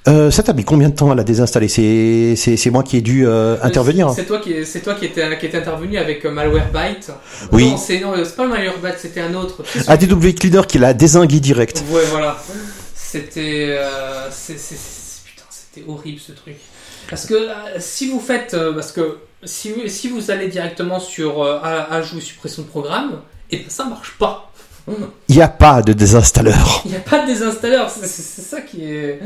[0.09, 1.69] Euh, ça t'a mis combien de temps à la désinstaller?
[1.69, 4.11] C'est moi qui ai dû euh, intervenir.
[4.15, 7.11] C'est toi qui c'est toi qui était qui était intervenu avec euh, Malwarebyte.
[7.53, 7.71] Oui.
[7.71, 9.63] Non, c'est pas Malwarebyte, c'était un autre.
[9.89, 11.83] ADW Cleaner qui l'a désingué direct.
[11.91, 12.43] Ouais, voilà.
[12.95, 16.57] C'était euh, c'était horrible ce truc.
[17.11, 21.01] Parce que euh, si vous faites euh, parce que si vous, si vous allez directement
[21.01, 21.59] sur euh,
[21.91, 24.53] ajout suppression de programme, et ben ça marche pas.
[25.29, 26.83] Il n'y a pas de désinstalleur.
[26.85, 28.07] Il n'y a pas de désinstalleur, c'est
[28.43, 29.21] ça qui est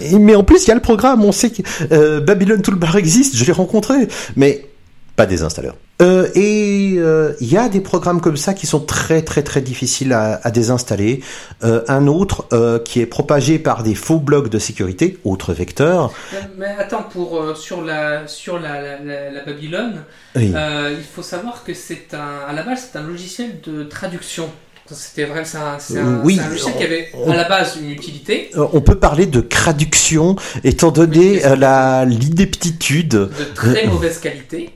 [0.00, 1.24] Et- mais en plus, il y a le programme.
[1.24, 1.62] On sait que
[1.92, 3.36] euh, Babylon Toolbar existe.
[3.36, 4.66] Je l'ai rencontré, mais
[5.16, 5.76] pas des installeurs.
[6.02, 9.60] Euh, et euh, il y a des programmes comme ça qui sont très très très
[9.60, 11.20] difficiles à, à désinstaller.
[11.62, 16.12] Euh, un autre euh, qui est propagé par des faux blocs de sécurité, autre vecteur.
[16.58, 20.02] Mais attends, pour euh, sur la sur la, la, la- Babylone,
[20.36, 20.52] Oui.
[20.54, 24.48] euh, il faut savoir que c'est un à la base c'est un logiciel de traduction.
[24.90, 28.66] C'était vrai, c'est un, Oui, logiciel qui avait on- à la base une utilité Euh,
[28.72, 33.08] On peut parler de traduction étant Oui, donné euh, la l'ineptitude.
[33.10, 34.70] de très mauvaise qualité.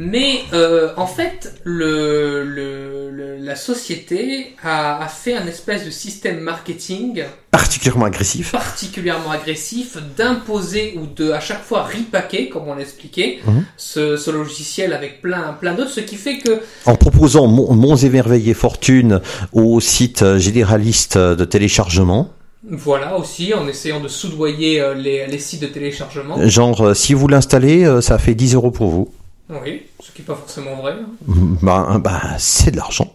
[0.00, 5.90] Mais euh, en fait, le, le, le- la société a, a fait un espèce de
[5.90, 8.52] système marketing particulièrement agressif.
[8.52, 13.64] particulièrement agressif d'imposer ou de à chaque fois repacker, comme on l'expliquait, Mhm.
[13.76, 17.96] ce, ce logiciel avec plein plein d'autres, ce qui fait que En proposant mon- Monts
[17.96, 19.20] et Merveilles et Fortune
[19.52, 22.30] au site euh, généraliste de téléchargement.
[22.70, 26.36] voilà aussi en essayant de soudoyer euh, les, les sites de téléchargement.
[26.46, 29.08] Genre, euh, si vous l'installez, euh, ça fait 10 euros pour vous.
[29.50, 30.92] Oui, ce qui est pas forcément vrai.
[30.92, 31.26] hein.
[31.62, 33.14] Bah, bah c'est de l'argent.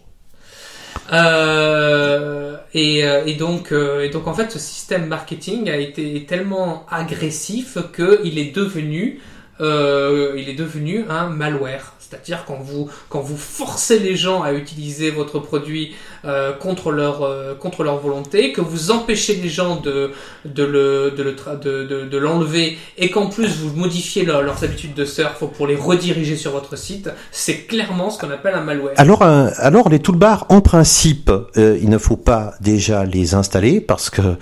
[1.12, 6.24] Euh, et, euh, et donc, euh, et donc en fait, ce système marketing a été
[6.26, 9.20] tellement agressif que il est devenu,
[9.60, 11.94] euh, il est devenu un malware.
[12.08, 17.22] C'est-à-dire quand vous quand vous forcez les gens à utiliser votre produit euh, contre leur
[17.22, 20.12] euh, contre leur volonté, que vous empêchez les gens de
[20.44, 24.94] de le de le de, de, l'enlever et qu'en plus vous modifiez leur- leurs habitudes
[24.94, 28.94] de surf pour les rediriger sur votre site, c'est clairement ce qu'on appelle un malware.
[28.96, 34.10] Alors, euh, alors les toolbars, en principe, il ne faut pas déjà les installer parce
[34.10, 34.36] que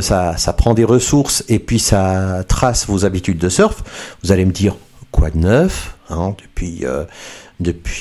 [0.00, 3.82] ça, ça prend des ressources et puis ça trace vos habitudes de surf.
[4.22, 4.76] Vous allez me dire
[5.10, 5.95] quoi de neuf?
[6.10, 7.04] Hein, depuis euh,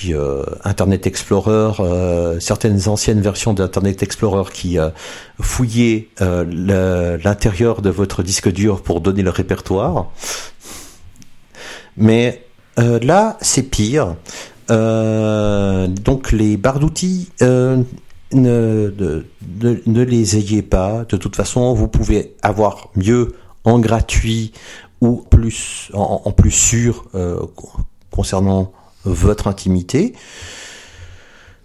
[0.10, 4.78] euh, Internet Explorer, euh, certaines anciennes versions d'Internet Explorer qui
[5.40, 10.12] fouillaient l'intérieur de votre disque dur pour donner le répertoire.
[11.98, 12.44] Mais
[12.78, 14.16] là, c'est pire.
[14.70, 18.92] Donc les barres d'outils, ne,
[20.04, 21.06] les ayez pas.
[21.08, 24.52] De toute façon, vous pouvez avoir mieux en gratuit
[25.02, 27.06] ou plus en, plus sûr
[28.16, 28.72] concernant
[29.04, 30.14] votre intimité.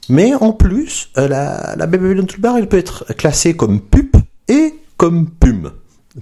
[0.09, 4.17] Mais en plus, euh, la, la Babylon Toolbar, elle peut être classée comme PUP
[4.49, 5.73] et comme PUM.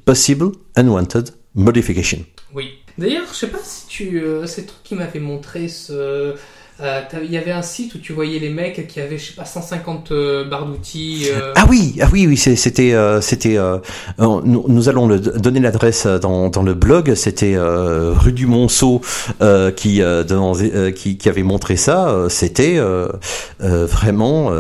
[0.05, 2.19] Possible Unwanted Modification.
[2.55, 2.79] Oui.
[2.99, 4.21] D'ailleurs, je sais pas si tu.
[4.21, 6.35] Euh, c'est toi qui m'avais montré ce.
[6.81, 9.33] Euh, Il y avait un site où tu voyais les mecs qui avaient, je sais
[9.35, 11.27] pas, 150 euh, barres d'outils.
[11.33, 13.59] euh, Ah oui, ah oui, oui, c'était, euh, c'était.
[14.19, 17.15] nous, nous allons le, donner l'adresse dans, dans le blog.
[17.15, 19.01] C'était euh, rue du Monceau
[19.43, 20.55] euh, qui, dans-
[20.95, 22.27] qui qui avait montré ça.
[22.29, 22.79] C'était
[23.61, 24.51] vraiment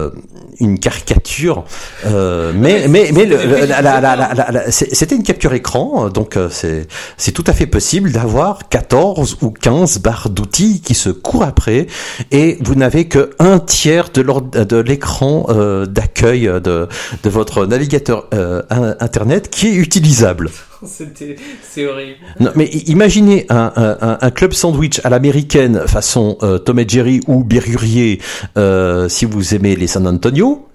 [0.60, 1.64] une caricature,
[2.04, 3.28] mais mais mais
[4.68, 9.98] c'était une capture écran, donc c'est c'est tout à fait possible d'avoir 14 ou 15
[10.00, 11.86] barres d'outils qui se courent après
[12.30, 16.88] et vous n'avez que un tiers de l'écran euh, d'accueil de,
[17.22, 20.50] de votre navigateur euh, in- internet qui est utilisable.
[20.86, 21.34] C'était,
[21.68, 22.16] c'est horrible.
[22.38, 26.84] Non, mais imaginez un, un- un- un club sandwich à l'américaine façon euh, Tom et
[26.88, 28.20] Jerry ou Berrurier
[28.56, 30.67] euh, si vous aimez les San Antonio.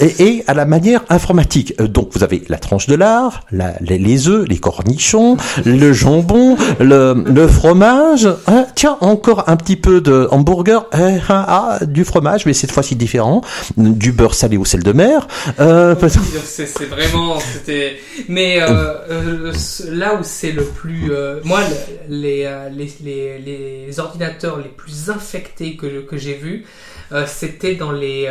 [0.00, 1.74] Et, à la manière informatique.
[1.80, 6.56] Euh, Donc vous avez la tranche de lard, la, les, œufs, les cornichons, le jambon,
[6.80, 8.28] le, fromage.
[8.46, 10.86] Hein, tiens, encore un petit peu de hamburger.
[10.94, 13.40] Eh, ah, ah, du fromage, mais cette fois-ci différent.
[13.76, 15.26] Du beurre salé au sel de mer.
[15.60, 15.94] Euh,
[16.44, 17.96] C'est, vraiment, c'était.
[18.28, 19.52] Mais euh,
[19.90, 21.10] là où c'est le plus,
[21.44, 21.60] moi,
[22.08, 22.48] le- les,
[23.02, 26.66] les, les, ordinateurs les plus infectés que, que j'ai vus,
[27.26, 28.28] c'était dans les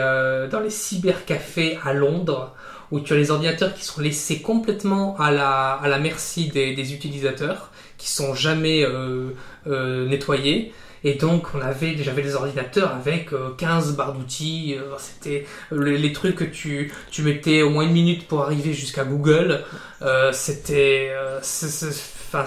[0.52, 0.70] dans les
[1.16, 2.54] cybercafés à Londres
[2.92, 6.94] où tu as les ordinateurs qui sont laissés complètement à la à la merci des,
[6.94, 9.32] utilisateurs, qui sont jamais euh,
[9.68, 10.72] euh, nettoyés.
[11.04, 14.76] Et donc, on avait, j'avais des ordinateurs avec euh, 15 barres d'outils.
[14.76, 18.74] euh, C'était euh, les, trucs que tu, tu mettais au moins une minute pour arriver
[18.74, 19.64] jusqu'à Google.
[20.02, 22.46] Euh, C'était, euh, enfin,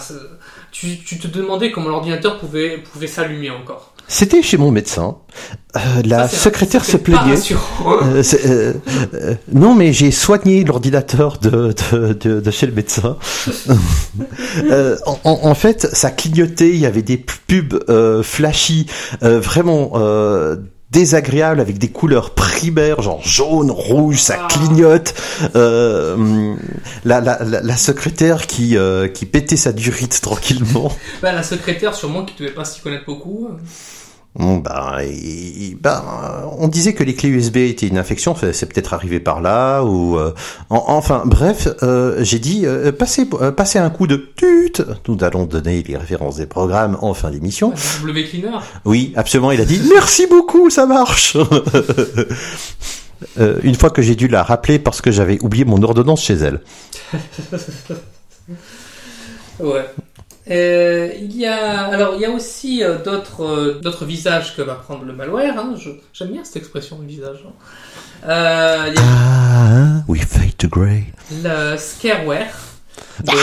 [0.73, 3.95] tu, tu te demandais comment l'ordinateur pouvait, pouvait s'allumer encore.
[4.11, 5.19] C'était chez mon médecin.
[5.77, 7.37] Euh, la Ça, secrétaire se plaignait.
[7.87, 8.73] Euh, euh,
[9.13, 13.17] euh, non, mais j'ai soigné l'ordinateur de, de, de, de chez le médecin.
[14.71, 18.87] Euh, en, en- fait, ça clignotait, il y avait des pubs euh, flashy,
[19.23, 19.93] euh, vraiment
[20.91, 24.49] désagréables, avec des couleurs primaires, genre jaune, rouge, ça Ah.
[24.51, 25.15] clignote.
[25.57, 26.55] Euh,
[27.05, 30.91] la, la, la, la secrétaire qui, euh, qui pétait sa durite tranquillement.
[31.23, 33.49] Bah, la secrétaire, sûrement, qui devait pas s'y connaître beaucoup.
[34.35, 34.99] Bon, ben,
[35.81, 36.03] ben,
[36.59, 40.17] on disait que les clés USB étaient une infection, c'est peut-être arrivé par là, ou
[40.17, 40.33] euh,
[40.71, 44.75] en- enfin, bref, euh, j'ai dit euh, passez, passez un coup de tut.
[45.09, 47.73] Nous allons donner les références des programmes en fin d'émission.
[48.03, 48.59] W Cleaner.
[48.85, 49.51] Oui, absolument.
[49.51, 51.37] Il a dit merci beaucoup, ça marche.
[53.65, 56.61] Une fois que j'ai dû la rappeler parce que j'avais oublié mon ordonnance chez elle.
[59.61, 59.85] Ouais.
[60.51, 64.63] Euh, il y a alors il y a aussi euh, d'autres euh, d'autres visages que
[64.63, 65.59] va prendre le malware.
[65.59, 65.75] Hein.
[65.79, 67.45] Je- J'aime bien cette expression visage.
[67.47, 67.53] hein.
[68.29, 71.05] Euh, il y a Ah, we fade to grey.
[71.45, 72.47] le scareware.
[73.23, 73.37] Donc,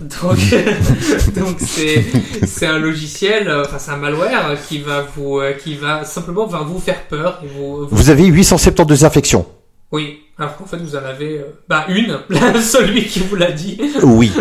[0.00, 0.38] donc,
[1.36, 2.04] donc c'est
[2.46, 6.46] c'est un logiciel, euh, enfin c'est un malware qui va vous euh, qui va simplement
[6.46, 9.46] va vous faire peur et vous, vous- Vous avez 872 infections.
[9.92, 12.18] oui alors qu'en fait vous en avez euh, bah une
[12.60, 14.32] celui qui vous l'a dit Oui.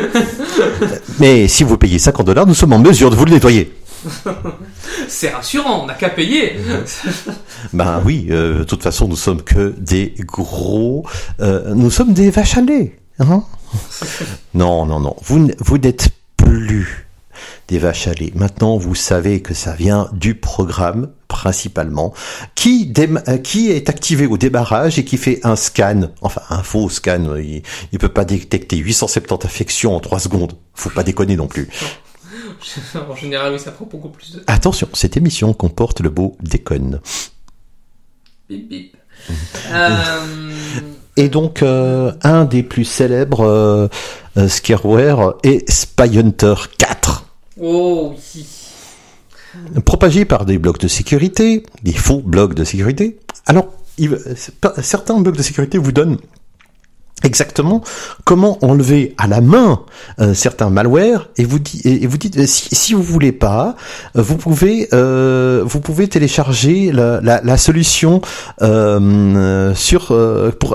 [1.20, 3.72] Mais si vous payez 50 dollars, nous sommes en mesure de vous le nettoyer.
[5.08, 6.56] c'est rassurant on n'a qu'à payer
[7.72, 11.06] Ben oui, euh, de toute façon, nous sommes que des gros...
[11.40, 12.98] euh, nous sommes des vaches à lait.
[13.20, 13.44] Hein?
[14.56, 15.16] Non, non, non.
[15.24, 17.06] Vous, n- vous n'êtes plus
[17.72, 18.34] des vaches à lait.
[18.36, 22.14] Maintenant, vous savez que ça vient du programme, principalement,
[22.54, 26.90] qui, euh, qui est activé au démarrage et qui fait un scan, enfin un faux
[26.90, 27.38] scan.
[27.38, 30.54] Il ne peut pas détecter 870 infections en 3 secondes.
[30.74, 31.70] Faut pas déconner non plus.
[33.10, 34.46] en général, oui, ça prend beaucoup plus de temps.
[34.48, 37.00] Attention, cette émission comporte le mot déconne.
[38.50, 38.98] Bip, bip.
[39.72, 40.26] Euh,
[41.16, 43.88] Et donc, euh, un des plus célèbres euh,
[44.38, 47.31] euh, scareware est Spy Hunter 4.
[47.60, 48.46] Oh oui.
[49.86, 53.18] propagé par des blocs de sécurité, des faux blocs de sécurité.
[53.46, 53.68] Alors,
[54.82, 56.18] certains blocs de sécurité vous donnent
[57.24, 57.84] exactement
[58.24, 59.82] comment enlever à la main
[60.20, 63.76] euh, certains malwares et vous dites si, si vous voulez pas
[64.16, 68.22] euh, vous pouvez euh, vous pouvez télécharger la, solution
[68.60, 68.68] pour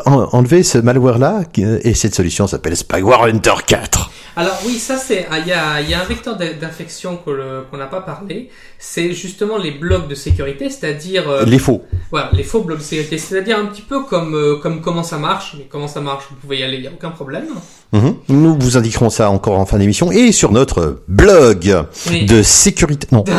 [0.07, 4.99] en- enlever ce malware là et cette solution s'appelle Spyware Hunter 4 Alors oui, ça
[4.99, 8.51] c'est, ah, il y a, y a un vecteur d'in- d'infection qu'on n'a pas parlé.
[8.79, 12.83] C'est justement les blocs de sécurité, c'est-à-dire euh, les faux voilà les faux blocs de
[12.83, 15.55] sécurité, c'est-à-dire un petit peu comme euh, comme comment ça marche.
[15.59, 17.47] Mais comment ça marche, vous pouvez y aller, il y a aucun problème.
[17.93, 18.17] Mhm.
[18.29, 22.27] Nous vous indiquerons ça encore en fin d'émission et sur notre blog Oui.
[22.27, 23.09] de sécurité.
[23.13, 23.25] Non.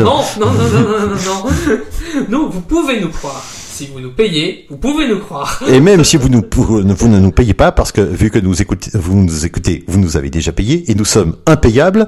[0.00, 1.78] Non, non, non, non, non, non, non.
[2.28, 3.44] Non, vous pouvez nous croire.
[3.80, 5.62] Si vous nous payez, vous pouvez nous croire.
[5.66, 8.60] Et même si vous, nous, vous ne nous payez pas, parce que vu que nous
[8.60, 12.06] écoutez, vous nous écoutez, vous nous avez déjà payé et nous sommes impayables.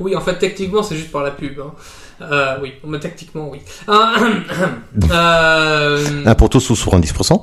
[0.00, 1.60] Oui, en fait, techniquement, c'est juste par la pub.
[1.60, 1.72] Hein.
[2.20, 3.60] Euh, oui, mais techniquement, oui.
[3.86, 4.16] Ah,
[5.12, 7.40] euh, Un pour tous ou sur 10%.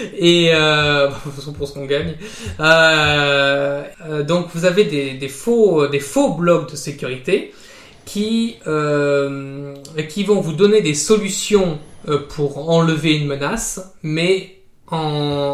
[0.16, 2.14] Et euh, de toute façon, pour ce qu'on gagne.
[2.58, 7.52] Euh, euh, donc vous avez des, des faux des faux blocs de sécurité
[8.06, 9.74] qui euh,
[10.08, 14.54] qui vont vous donner des solutions euh, pour enlever une menace, mais
[14.88, 14.96] en,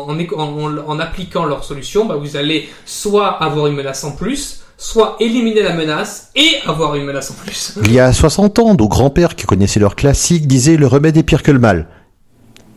[0.09, 4.13] en, éco- en, en appliquant leurs solutions, bah, vous allez soit avoir une menace en
[4.13, 7.75] plus, soit éliminer la menace et avoir une menace en plus.
[7.85, 11.23] Il y a 60 ans, nos grands-pères qui connaissaient leur classique disaient le remède est
[11.23, 11.89] pire que le mal.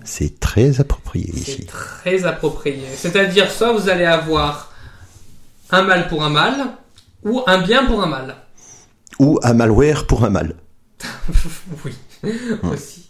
[0.06, 1.66] C'est très approprié C'est ici.
[1.66, 2.80] très approprié.
[2.96, 4.72] C'est-à-dire, soit vous allez avoir
[5.72, 6.54] un mal pour un mal,
[7.24, 8.36] ou un bien pour un mal.
[9.20, 10.56] Ou un malware pour un mal.
[11.86, 11.94] oui,
[12.64, 13.06] aussi.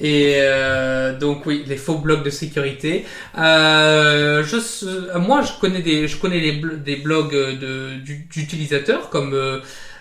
[0.00, 3.04] Et euh, donc oui, les faux blocs de sécurité.
[3.38, 7.96] Euh, je, moi, je connais des, je connais les des blogs de
[8.30, 9.34] d'utilisateurs comme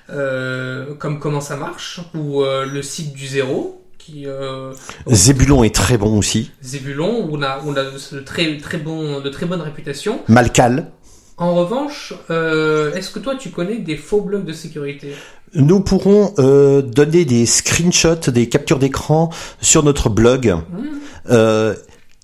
[0.09, 4.25] euh, comme comment ça marche ou le site du zéro qui
[5.07, 6.51] Zébulon est très bon aussi.
[6.61, 10.21] Zébulon on a on a de très très bon de très bonne réputation.
[10.29, 10.87] Malcal.
[11.39, 15.15] En revanche, euh, est-ce que toi tu connais des faux blocs de sécurité?
[15.55, 19.29] Nous pourrons euh, donner des screenshots, des captures d'écran
[19.61, 20.53] sur notre blog.
[21.29, 21.75] Euh,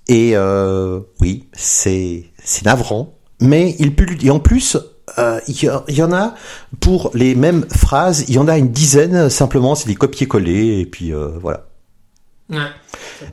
[0.08, 4.78] et euh, oui, c'est c'est navrant, mais il et en plus
[5.17, 6.36] euh, il y, y en a
[6.82, 10.86] pour les mêmes phrases, il y en a une dizaine simplement, c'est des copier-coller et
[10.86, 11.65] puis euh, voilà.
[12.49, 12.60] Ouais.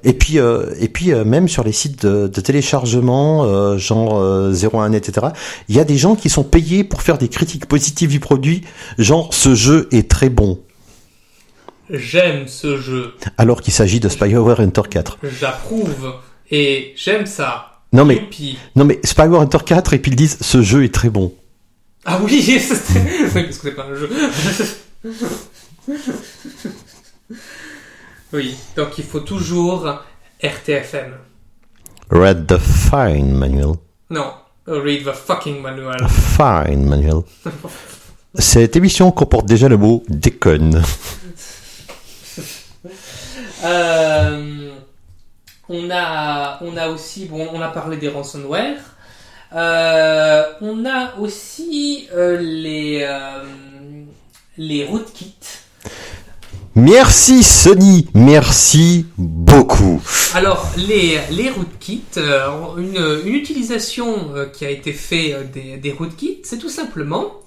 [0.04, 4.18] Et puis euh, et puis euh, même sur les sites de, de téléchargement euh, genre
[4.18, 5.26] euh, 01net etc.
[5.68, 8.62] Il y a des gens qui sont payés pour faire des critiques positives du produit,
[8.98, 10.60] genre ce jeu est très bon,
[11.90, 15.18] J'aime ce jeu, alors qu'il s'agit de Spyware Hunter 4.
[15.38, 16.14] j'approuve
[16.50, 17.80] et j'aime ça.
[17.92, 18.56] Non mais Youpi.
[18.76, 21.34] non mais Spyware Hunter 4 et puis ils disent ce jeu est très bon.
[22.06, 22.62] Ah oui, oui,
[23.34, 24.08] parce que c'est pas un jeu.
[28.32, 30.00] oui, donc il faut toujours
[30.42, 31.14] RTFM.
[32.10, 33.74] Read the fine manual.
[34.10, 34.32] Non,
[34.66, 36.08] read the fucking manual.
[36.08, 37.22] Fine manual.
[38.34, 40.82] Cette émission comporte déjà le mot déconne.
[43.64, 44.72] Euh,
[45.68, 48.80] on a, on a aussi, bon, on a parlé des ransomware.
[49.54, 53.06] Euh, on a aussi euh, les
[54.58, 55.62] les rootkits.
[56.74, 60.02] Merci Sony, merci beaucoup.
[60.32, 65.76] Alors les les rootkits, euh, une, une utilisation euh, qui a été faite euh, des
[65.76, 67.40] des rootkits, c'est tout simplement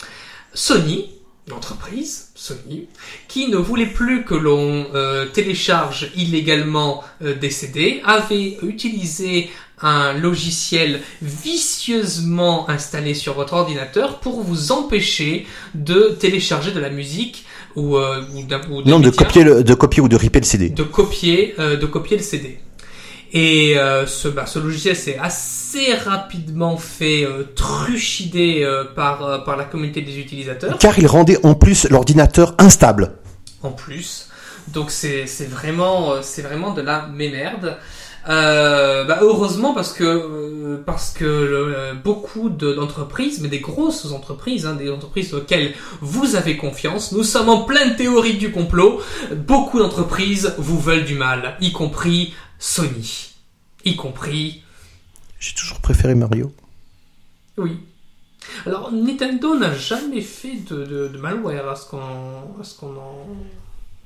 [0.53, 1.09] Sony,
[1.49, 2.87] l'entreprise Sony,
[3.27, 4.85] qui ne voulait plus que l'on
[5.33, 9.49] télécharge illégalement des CD, avait utilisé
[9.81, 17.45] un logiciel vicieusement installé sur votre ordinateur pour vous empêcher de télécharger de la musique
[17.75, 20.69] ou, euh, ou ou Non, de copier, le, de copier ou de ripper le CD.
[20.69, 22.59] de copier euh, de copier le CD.
[23.33, 28.65] Et euh, ce, bah, ce logiciel s'est assez rapidement fait trucider
[28.95, 30.77] par, par la communauté des utilisateurs.
[30.77, 33.13] Car il rendait en plus l'ordinateur instable.
[33.61, 34.29] En plus,
[34.69, 37.77] donc c'est vraiment c'est vraiment de la mémerde.
[38.27, 44.11] Euh, bah, heureusement parce que euh, parce que euh, beaucoup de- d'entreprises, mais des grosses
[44.11, 48.99] entreprises, hein, des entreprises auxquelles vous avez confiance, nous sommes en pleine théorie du complot.
[49.35, 53.29] Beaucoup d'entreprises vous veulent du mal, y compris Sony,
[53.83, 54.63] y compris
[55.39, 56.51] J'ai toujours préféré Mario.
[57.57, 57.77] oui.
[58.67, 62.95] Alors, Nintendo n'a jamais fait de, de, de malware à ce qu'on à ce qu'on
[62.95, 63.27] en...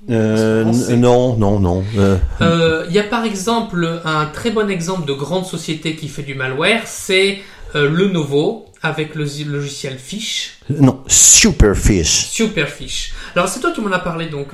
[0.09, 0.63] Euh,
[0.95, 1.83] non, non, non.
[1.97, 6.07] euh, Euh, Il y a par exemple un très bon exemple de grande société qui
[6.07, 7.39] fait du malware, c'est
[7.73, 12.29] Lenovo avec le logiciel Fish, non, Superfish.
[12.31, 13.13] Superfish.
[13.35, 14.47] Alors c'est toi qui m'en as parlé donc.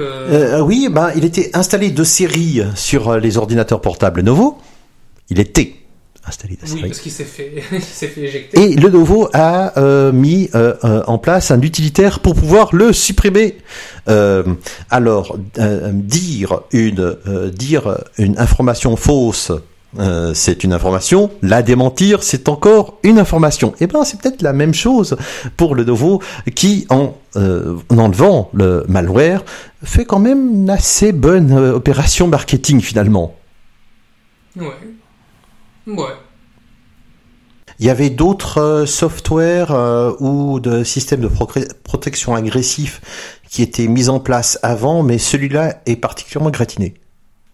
[0.62, 4.58] oui, ben, il était installé de série sur les ordinateurs portables Lenovo.
[5.30, 5.76] Il était
[6.28, 7.53] installé oui, parce qu'il s'est fait,
[8.17, 8.61] éjecter.
[8.61, 13.57] Et Lenovo a euh, mis euh, euh, en place un utilitaire pour pouvoir le supprimer.
[14.07, 14.43] Euh,
[14.89, 15.38] alors,
[15.93, 17.17] dire une
[17.53, 19.51] dire une information fausse,
[19.99, 21.32] euh, c'est une information.
[21.41, 23.73] La démentir, c'est encore une information.
[23.80, 25.15] Et ben, c'est peut-être la même chose
[25.57, 26.21] pour Lenovo,
[26.53, 29.43] qui en, euh, en enlevant le malware
[29.84, 33.36] fait quand même une assez bonne opération marketing finalement.
[34.57, 34.65] Ouais.
[35.88, 36.14] Ouais.
[37.80, 41.30] Il y avait d'autres euh, softwares euh, ou de systèmes de
[41.84, 43.02] protection agressifs
[43.50, 46.94] qui étaient mis en place avant, mais celui-là est particulièrement gratiné.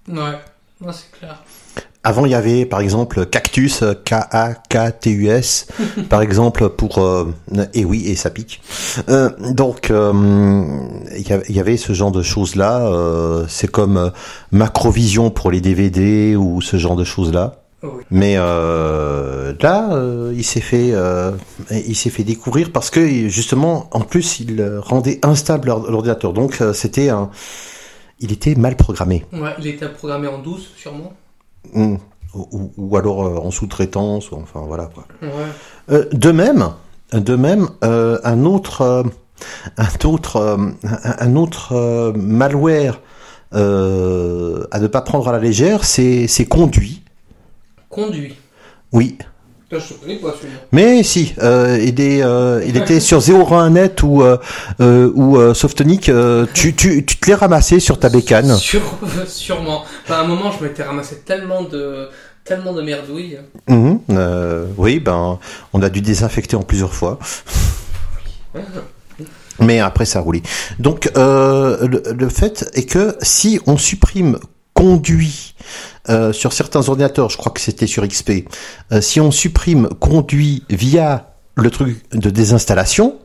[0.07, 0.37] Ouais.
[0.81, 1.43] Ouais, c'est clair.
[2.03, 5.67] Avant, il y avait par exemple Cactus, euh, K-A-K-T-U-S,
[6.09, 7.31] par exemple pour euh,
[7.75, 8.61] et oui et ça pique.
[9.09, 10.11] Euh, donc euh,
[11.15, 12.79] il y avait- ce genre de choses là.
[12.87, 14.11] euh, c'est comme
[14.51, 17.60] Macrovision pour les DVD ou ce genre de choses là.
[17.83, 18.03] Oui.
[18.11, 21.31] Mais euh, là, euh, il s'est fait, euh,
[21.71, 26.31] il s'est fait découvrir parce que justement, en plus, il rendait instable l'or- l'ordinateur.
[26.33, 27.31] Donc, c'était un,
[28.19, 31.13] il était mal programmé, Ouais, il était programmé en 12 sûrement.
[31.73, 31.95] Mm.
[32.35, 35.05] ou, ou- ou alors en sous-traitance, ou enfin voilà quoi.
[35.21, 36.05] Ouais.
[36.13, 36.69] De même,
[37.13, 39.03] de même, un autre,
[39.77, 40.57] un autre,
[41.19, 42.99] un, autre malware
[43.53, 43.57] à
[44.79, 47.00] ne pas prendre à la légère, c'est, c'est conduit.
[47.91, 48.35] Conduit.
[48.91, 49.17] Oui,
[49.71, 50.59] Là, je connais pas celui-là.
[50.73, 54.37] Mais si, euh, il, est, euh, il était sur 01net ou euh,
[54.81, 56.11] euh, ou Softonic,
[56.53, 58.57] tu, tu, tu te l'es ramassé sur ta bécane.
[58.57, 58.81] Sur,
[59.27, 59.85] sûrement.
[60.03, 62.09] Enfin, à un moment, je m'étais ramassé tellement de,
[62.43, 63.39] tellement de merdouilles.
[63.67, 65.39] Mhm, euh, oui, ben
[65.73, 67.19] on a dû désinfecter en plusieurs fois.
[69.59, 70.41] Mais après ça a roulé.
[70.79, 74.39] Donc euh, le, le fait est que si on supprime
[74.73, 75.53] conduit
[76.09, 78.47] euh, sur certains ordinateurs, je crois que c'était sur XP,
[78.91, 83.17] euh, si on supprime conduit via le truc de désinstallation,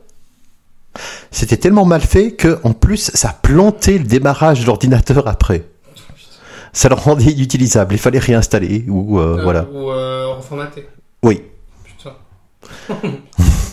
[1.31, 5.63] c'était tellement mal fait que en plus ça plantait le démarrage de l'ordinateur après.
[6.73, 7.95] Ça le rendait inutilisable.
[7.95, 9.65] Il fallait réinstaller ou euh, voilà.
[9.71, 9.87] Ou
[10.35, 10.87] reformaté.
[11.23, 11.41] Oui.
[11.83, 12.13] Putain.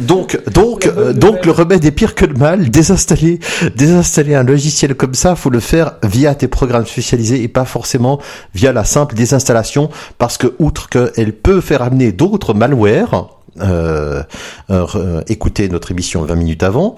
[0.00, 2.70] Donc, donc, euh, donc le remède est pire que le mal.
[2.70, 3.40] Désinstaller,
[3.76, 8.20] désinstaller un logiciel comme ça, faut le faire via tes programmes spécialisés et pas forcément
[8.54, 14.22] via la simple désinstallation, parce que outre qu'elle peut faire amener d'autres malwares, euh,
[14.70, 16.94] euh, re- écoutez notre émission 20 minutes avant.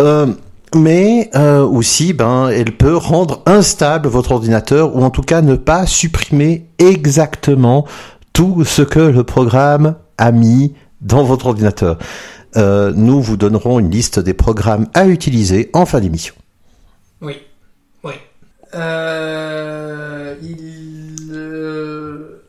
[0.00, 0.26] Euh,
[0.74, 5.54] mais euh, aussi, ben, elle peut rendre instable votre ordinateur ou en tout cas ne
[5.54, 7.86] pas supprimer exactement
[8.32, 11.98] tout ce que le programme a mis dans votre ordinateur.
[12.56, 16.34] Euh, nous vous donnerons une liste des programmes à utiliser en fin d'émission.
[17.20, 17.36] Oui.
[18.02, 18.14] Oui.
[18.74, 21.16] Euh, il.
[21.32, 22.42] euh,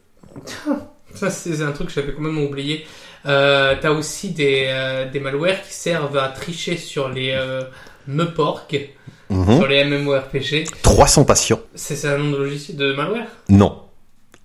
[1.16, 2.86] Ça, c'est un truc que j'avais quand même oublié.
[3.26, 4.70] Euh, T'as aussi des,
[5.14, 7.34] des malwares qui servent à tricher sur les
[8.08, 8.90] Meporg,
[9.32, 9.58] Mhm.
[9.58, 10.66] sur les MMORPG.
[10.84, 11.60] 300 patients.
[11.74, 13.26] C'est c'est un nom de logiciel de malware?
[13.50, 13.82] Non.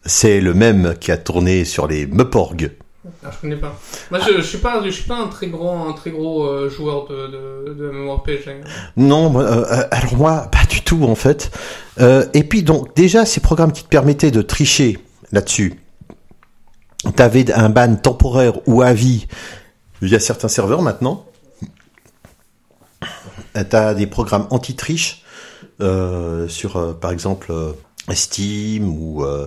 [0.06, 2.70] C'est le même qui a tourné sur les Meporg.
[3.24, 3.78] Ah, Je connais pas.
[4.10, 7.06] Moi, je, suis pas, je suis pas un très gros, un très gros euh, joueur
[7.06, 8.62] de, de, de MMORPG.
[8.96, 11.50] Non, euh, euh, alors moi, pas du tout en fait.
[12.32, 14.98] Et puis donc déjà, ces programmes qui te permettaient de tricher
[15.32, 15.74] là-dessus,
[17.14, 19.26] t'avais un ban temporaire ou à vie
[20.00, 21.26] via certains serveurs maintenant.
[23.68, 25.22] T'as des programmes anti-triche
[26.48, 27.52] sur, par exemple,
[28.14, 29.46] Steam ou euh,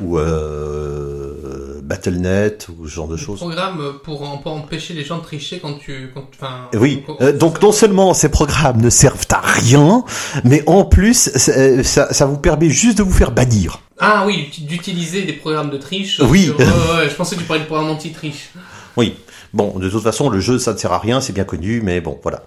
[0.00, 3.38] ou euh, Battle.net ou ce genre de choses.
[3.38, 6.68] Programme pour, en- pour empêcher les gens de tricher quand tu, quand, enfin.
[6.74, 10.04] Oui, quand- euh, donc non seulement ces programmes ne servent à rien,
[10.44, 11.82] mais en plus ça, euh,
[12.26, 13.80] vous permet juste de vous faire bannir.
[13.98, 16.20] Ah oui, d'utiliser des programmes de triche.
[16.20, 16.44] Oui.
[16.46, 18.50] sur- je pensais que tu parlais de programmes anti-triche.
[18.96, 19.14] Oui.
[19.52, 22.00] Bon, de toute façon, le jeu, ça ne sert à rien, c'est bien connu, mais
[22.00, 22.42] bon, voilà.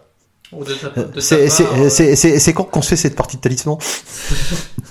[1.19, 3.77] C'est quand qu'on se fait cette partie de talisman?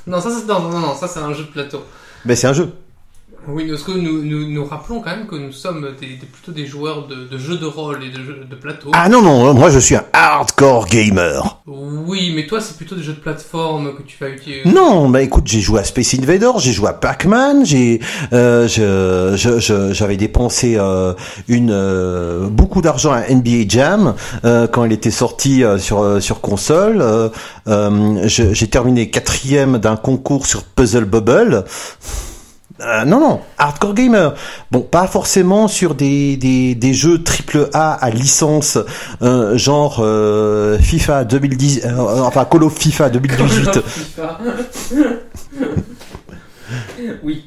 [0.07, 1.83] Non, ça c'est non, non, non, ça c'est un jeu de plateau.
[2.27, 2.71] Ben c'est un jeu.
[3.47, 6.53] Oui, parce que nous, nous, nous rappelons quand même que nous sommes des, des- plutôt
[6.53, 8.91] des joueurs de, de jeux de rôle et de jeux de plateau.
[8.95, 11.61] Ah non, non, moi je suis un hardcore gamer.
[11.67, 14.63] Oui, mais toi, c'est plutôt des jeux de plateforme que tu vas utiliser.
[14.67, 18.01] Non, bah écoute, j'ai joué à Space Invaders, j'ai joué à Pac-Man, j'ai,
[18.33, 21.13] euh, je, je, je- j'avais dépensé euh,
[21.49, 24.15] une euh, beaucoup d'argent à NBA Jam
[24.45, 27.05] euh, quand il était sorti euh, sur euh, sur console.
[28.27, 31.65] J'ai terminé quatrième d'un concours sur Puzzle Bubble.
[32.81, 34.35] Euh, non, non, hardcore gamer.
[34.73, 38.79] Bon, pas forcément sur des, des, des jeux triple A à licence,
[39.23, 43.81] euh, genre euh, FIFA 2010, euh, enfin Call of FIFA 2018.
[43.81, 44.39] FIFA.
[47.23, 47.45] oui.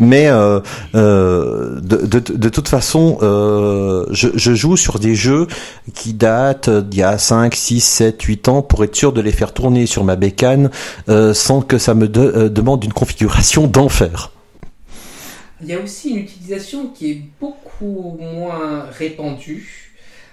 [0.00, 0.60] Mais euh,
[0.96, 5.46] euh, de, de, de toute façon, euh, je, je joue sur des jeux
[5.94, 9.30] qui datent d'il y a 5, 6, 7, 8 ans pour être sûr de les
[9.32, 10.70] faire tourner sur ma bécane
[11.08, 14.32] euh, sans que ça me de- demande une configuration d'enfer.
[15.60, 19.92] Il y a aussi une utilisation qui est beaucoup moins répandue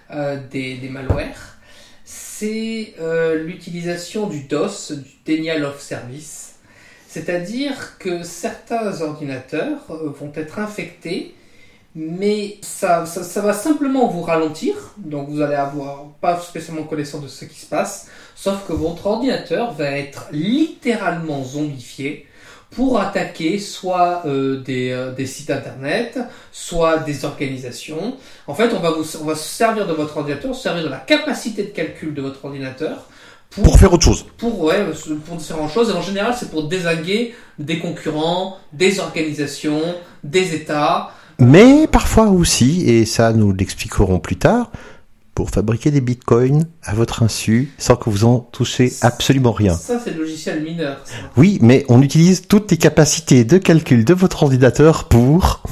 [0.09, 1.57] euh, des, malwares.
[2.03, 6.55] C'est euh, l'utilisation du DOS, du Denial of Service.
[7.07, 11.35] C'est-à-dire que certains ordinateurs euh, vont être infectés,
[11.93, 14.75] mais ça, ça, ça va simplement vous ralentir.
[14.97, 19.05] Donc vous allez avoir pas spécialement connaissance de ce qui se passe, sauf que votre
[19.05, 22.25] ordinateur va être littéralement zombifié
[22.71, 26.17] pour attaquer soit euh, des, euh, des sites internet,
[26.51, 28.15] soit des organisations.
[28.47, 30.89] En fait, on va, vous, on va se servir de votre ordinateur, se servir de
[30.89, 33.07] la capacité de calcul de votre ordinateur
[33.49, 34.25] pour, Pour faire autre chose.
[34.37, 34.85] pour, ouais,
[35.25, 35.89] pour différentes choses.
[35.89, 39.81] Et en général, c'est pour désinguer des concurrents, des organisations,
[40.23, 41.11] des États.
[41.37, 44.71] Mais parfois aussi, et ça nous l'expliquerons plus tard,
[45.41, 49.73] pour fabriquer des bitcoins à votre insu sans que vous en touchez absolument rien.
[49.73, 50.99] Ça, c'est le logiciel mineur.
[51.03, 51.15] ça.
[51.35, 55.63] Oui, mais on utilise toutes les capacités de calcul de votre ordinateur pour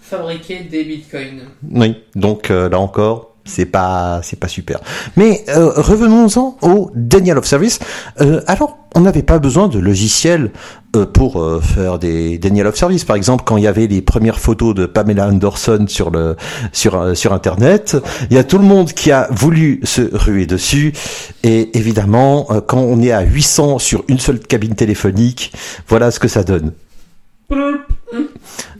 [0.00, 1.48] Fabriquer des bitcoins.
[1.68, 4.80] Oui, donc euh, là encore, c'est pas c'est pas super.
[5.16, 7.78] Mais euh, revenons-en au Daniel of Service.
[8.20, 10.50] Euh, alors, on n'avait pas besoin de logiciel
[10.96, 13.04] euh, pour faire des Daniel of Service.
[13.04, 16.36] Par exemple, quand il y avait les premières photos de Pamela Anderson sur le
[16.72, 17.96] sur sur internet,
[18.30, 20.92] il y a tout le monde qui a voulu se ruer dessus.
[21.42, 25.52] Et évidemment, quand on est à 800 sur une seule cabine téléphonique,
[25.88, 26.72] voilà ce que ça donne.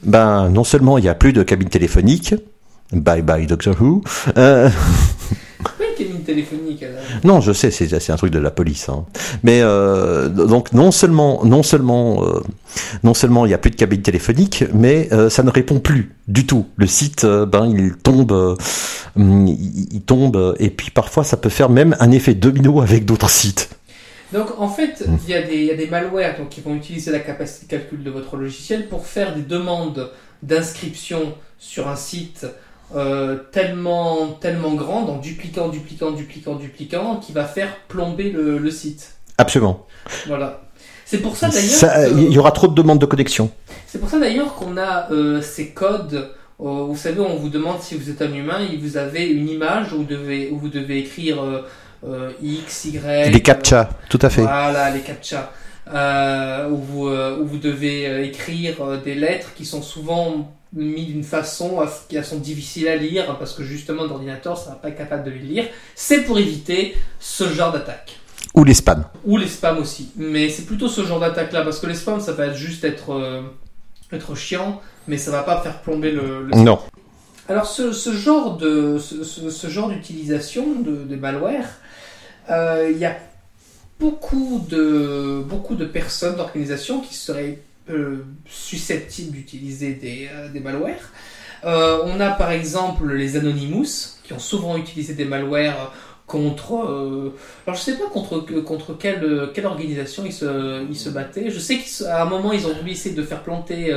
[0.03, 2.35] Ben, non seulement il y a plus de cabine téléphonique,
[2.93, 4.03] bye bye Doctor Who.
[4.37, 4.69] Euh,
[5.81, 5.87] Oui,
[6.25, 6.83] téléphonique.
[6.83, 7.01] alors.
[7.25, 8.89] non, je sais, c'est un truc de la police.
[8.89, 9.05] Hein.
[9.43, 12.41] Mais euh, donc non seulement non seulement euh,
[13.03, 16.47] non seulement il y a plus de cabine téléphonique, mais ça ne répond plus du
[16.47, 16.67] tout.
[16.77, 18.33] Le site, ben il tombe,
[19.17, 23.05] hum, il, il tombe, et puis parfois ça peut faire même un effet domino avec
[23.05, 23.71] d'autres sites.
[24.33, 26.75] Donc en fait, il y, a des- il y a des malwares donc, qui vont
[26.75, 30.11] utiliser la capacité de calcul de votre logiciel pour faire des demandes
[30.43, 32.47] d'inscription sur un site
[32.95, 38.71] euh, tellement, tellement grand, en dupliquant, dupliquant, dupliquant, dupliquant, qui va faire plomber le, le
[38.71, 39.15] site.
[39.37, 39.87] Absolument.
[40.27, 40.63] Voilà.
[41.05, 42.09] C'est pour ça d'ailleurs.
[42.17, 43.51] Il y aura trop de demandes de connexion.
[43.87, 46.31] C'est pour ça d'ailleurs qu'on a euh, ces codes.
[46.61, 49.49] euh, vous savez, on vous demande si vous êtes un humain et vous avez une
[49.49, 51.63] image où vous devez, où vous devez écrire euh,
[52.07, 53.31] euh, X, Y.
[53.33, 54.43] Des captcha, tout à fait.
[54.43, 55.53] Voilà, les captcha.
[55.95, 61.25] Euh, où, vous, euh, où vous devez écrire des lettres qui sont souvent mis d'une
[61.25, 65.31] façon qu'elles sont difficiles à lire parce que justement l'ordinateur ne sera pas capable de
[65.31, 65.65] les lire.
[65.95, 68.19] C'est pour éviter ce genre d'attaque.
[68.55, 69.05] Ou les spams.
[69.25, 70.11] Ou les spams aussi.
[70.17, 73.13] Mais c'est plutôt ce genre d'attaque là parce que les spams ça va juste être,
[73.15, 73.43] euh,
[74.13, 76.79] être chiant mais ça va pas faire plomber le, le Non.
[77.49, 81.67] alors ce, ce genre de ce, ce- ce genre d'utilisation de, de malware,
[82.51, 83.17] euh, il y a
[83.99, 87.59] beaucoup de beaucoup de personnes, d'organisations qui seraient
[87.91, 91.13] euh, susceptibles d'utiliser des, euh, des malwares.
[91.65, 95.93] Euh, on a par exemple les Anonymous qui ont souvent utilisé des malwares
[96.27, 96.75] contre.
[96.75, 97.35] euh,
[97.67, 101.51] alors je sais pas contre contre quelle quelle organisation ils se ils se battaient.
[101.51, 103.93] Je sais qu'à un moment ils ont voulu essayer de faire planter.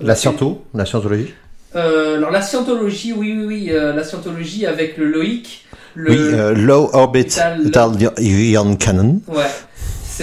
[0.00, 1.32] La sciento, la scientologie.
[1.74, 5.66] alors la scientologie, oui, oui, oui, la scientologie avec le Loïc.
[5.94, 6.10] Le...
[6.10, 9.20] Oui, euh, Low Orbit Orbital- Ion Cannon.
[9.26, 9.42] Ouais,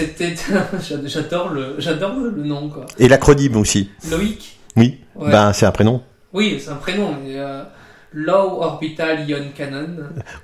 [0.06, 0.34] c'était.
[0.88, 2.86] J'ad- j'adore le, j'adore le, le nom quoi.
[2.98, 3.90] Et l'acronyme aussi.
[4.10, 4.58] Loïc.
[4.76, 4.98] Oui.
[5.16, 5.30] Ouais.
[5.30, 6.02] Ben, c'est un prénom.
[6.32, 7.62] Oui, c'est un prénom, mais euh,
[8.12, 9.88] Low Orbital Ion Cannon.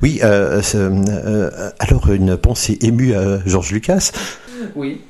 [0.02, 4.10] Oui, euh, euh, alors une pensée émue à George Lucas.
[4.74, 5.00] Oui.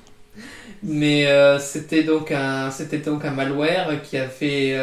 [0.82, 4.76] Mais euh, c'était donc un, c'était donc un malware qui avait,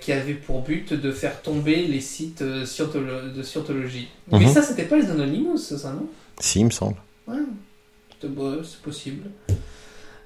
[0.00, 4.08] qui avait pour but de faire tomber les sites de scientologie.
[4.30, 4.48] Mais Mhm.
[4.48, 6.06] ça, c'était pas les Anonymous, ça, non?
[6.40, 6.96] Si, il me semble.
[7.28, 7.36] Ouais,
[8.22, 9.28] c'est bon, c'est possible.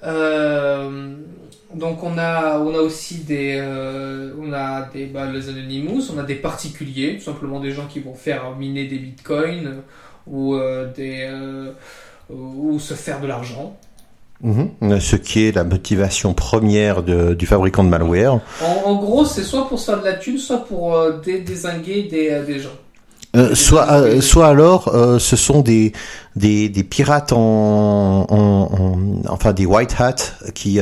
[0.04, 1.14] Euh,
[1.74, 6.18] donc on a, on a aussi des, euh, on a des, bah, les anonymous, on
[6.18, 9.76] a des particuliers, tout simplement des gens qui vont faire miner des bitcoins
[10.26, 11.72] ou euh, des, euh,
[12.30, 13.76] ou se faire de l'argent.
[14.42, 15.00] Mhm.
[15.00, 18.34] Ce qui est la motivation première de- du fabricant de malware.
[18.62, 20.94] En, en gros, c'est soit pour se faire de la thune, soit pour
[21.24, 22.68] dé- dézinguer des, des gens.
[23.36, 25.92] Euh, soit, euh, soit alors, euh, ce sont des,
[26.36, 30.14] des, des pirates en, en, en- enfin des white hats
[30.54, 30.80] qui,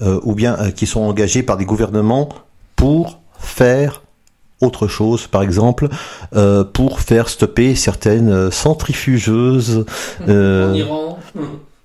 [0.00, 2.28] ou bien qui sont engagés par des gouvernements
[2.76, 4.02] pour faire
[4.60, 5.88] autre chose, par exemple,
[6.72, 9.84] pour faire stopper certaines centrifugeuses.
[10.28, 11.18] Euh, En Iran.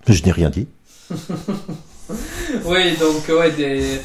[0.07, 0.67] Je n'ai rien dit.
[2.65, 3.99] Oui, donc ouais, des,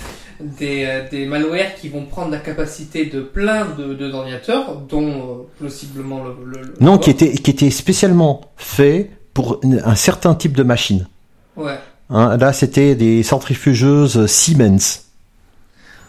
[0.59, 5.09] des, euh, des malwares qui vont prendre la capacité de plein de, de ordinateurs, dont
[5.11, 9.95] euh, possiblement le, le- le- Non, qui était, qui était spécialement fait pour une- un
[9.95, 11.07] certain type de machine.
[11.57, 11.78] Ouais,
[12.11, 15.01] Hein, là, c'était des centrifugeuses Siemens.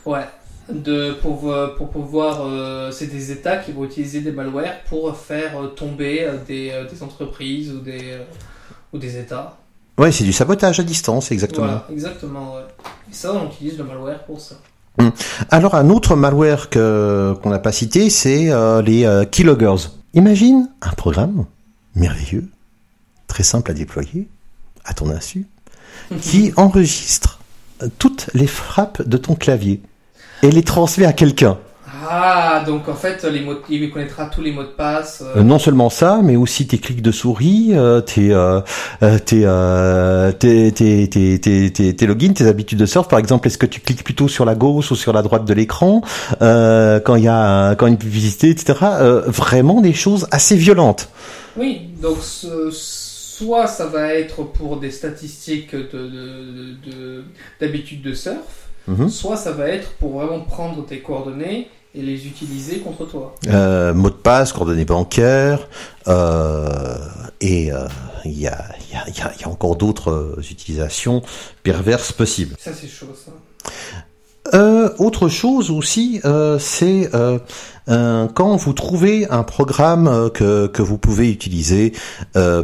[0.06, 0.26] ouais.
[0.70, 5.16] De, pour, euh, pour pouvoir, euh, c'est des États qui vont utiliser des malwares pour
[5.18, 8.18] faire tomber des, des entreprises ou des,
[8.94, 9.58] ou des États.
[9.98, 11.68] Ouais, c'est du sabotage à distance, exactement.
[11.68, 12.62] Voilà, exactement, ouais.
[13.12, 14.56] Et ça, on utilise le malware pour ça.
[15.50, 19.90] Alors un autre malware que qu'on n'a pas cité, c'est euh, les euh, keyloggers.
[20.14, 21.46] Imagine un programme
[21.96, 22.48] merveilleux,
[23.28, 24.28] très simple à déployer,
[24.86, 25.48] à ton insu,
[26.22, 27.40] qui enregistre
[27.98, 29.82] toutes les frappes de ton clavier
[30.44, 31.58] et les transmet à quelqu'un.
[32.10, 35.22] Ah, donc en fait, les mots, il connaîtra tous les mots de passe.
[35.22, 38.62] euh, Euh, non seulement ça, mais aussi tes clics de souris, euh, tes, euh,
[40.32, 43.08] tes, tes, tes, tes, logins, tes habitudes de surf.
[43.08, 45.54] Par exemple, est-ce que tu cliques plutôt sur la gauche ou sur la droite de
[45.54, 46.02] l'écran
[46.42, 48.74] euh, quand il y a quand une publicité, etc.
[48.84, 51.10] Euh, vraiment des choses assez violentes.
[51.58, 57.24] Oui, donc ce- soit ça va être pour des statistiques de, de,
[57.62, 58.36] de- de surf,
[58.88, 59.10] Mhm.
[59.10, 63.36] soit ça va être pour vraiment prendre tes coordonnées et les utiliser contre toi.
[63.48, 65.68] Euh, mot de passe, coordonnées bancaires,
[66.08, 66.98] euh,
[67.40, 67.88] et euh,
[68.26, 70.42] il y, a, il y, a, il y a- il y a encore d'autres euh,
[70.50, 71.22] utilisations
[71.62, 72.56] perverses possibles.
[72.60, 73.32] Ça c'est chaud ça.
[74.54, 77.10] Euh, autre chose aussi, euh, c'est
[77.88, 81.94] quand vous trouvez un programme que, que vous pouvez utiliser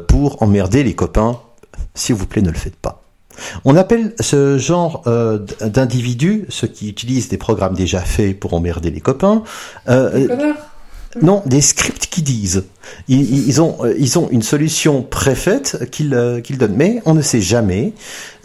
[0.07, 1.39] pour emmerder les copains,
[1.95, 2.98] s'il vous plaît, ne le faites pas.
[3.65, 8.91] On appelle ce genre euh, d'individus, ceux qui utilisent des programmes déjà faits pour emmerder
[8.91, 9.43] les copains,
[9.87, 10.55] euh, connards
[11.21, 12.65] non, des scripts qui disent.
[13.07, 16.75] Ils, ont, euh, ils ont une solution préfaite qu'ils euh, qu'ils donnent.
[16.75, 17.93] Mais on ne sait jamais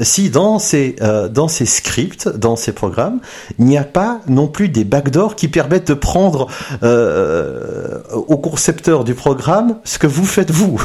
[0.00, 3.20] si dans ces, euh, dans ces scripts, dans ces programmes,
[3.58, 6.48] il n'y a pas non plus des backdoors qui permettent de prendre
[6.82, 10.82] euh, au concepteur du programme ce que vous faites vous.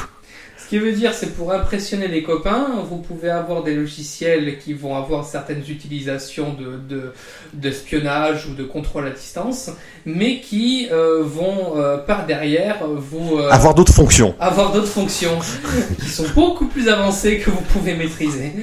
[0.69, 4.73] Ce qui veut dire, c'est pour impressionner les copains, vous pouvez avoir des logiciels qui
[4.73, 7.11] vont avoir certaines utilisations de, de,
[7.53, 9.71] d'espionnage ou de contrôle à distance,
[10.05, 14.35] mais qui euh, vont euh, par derrière vous euh, Avoir d'autres fonctions.
[14.39, 15.39] avoir d'autres fonctions
[16.03, 18.53] qui sont beaucoup plus avancées que vous pouvez maîtriser.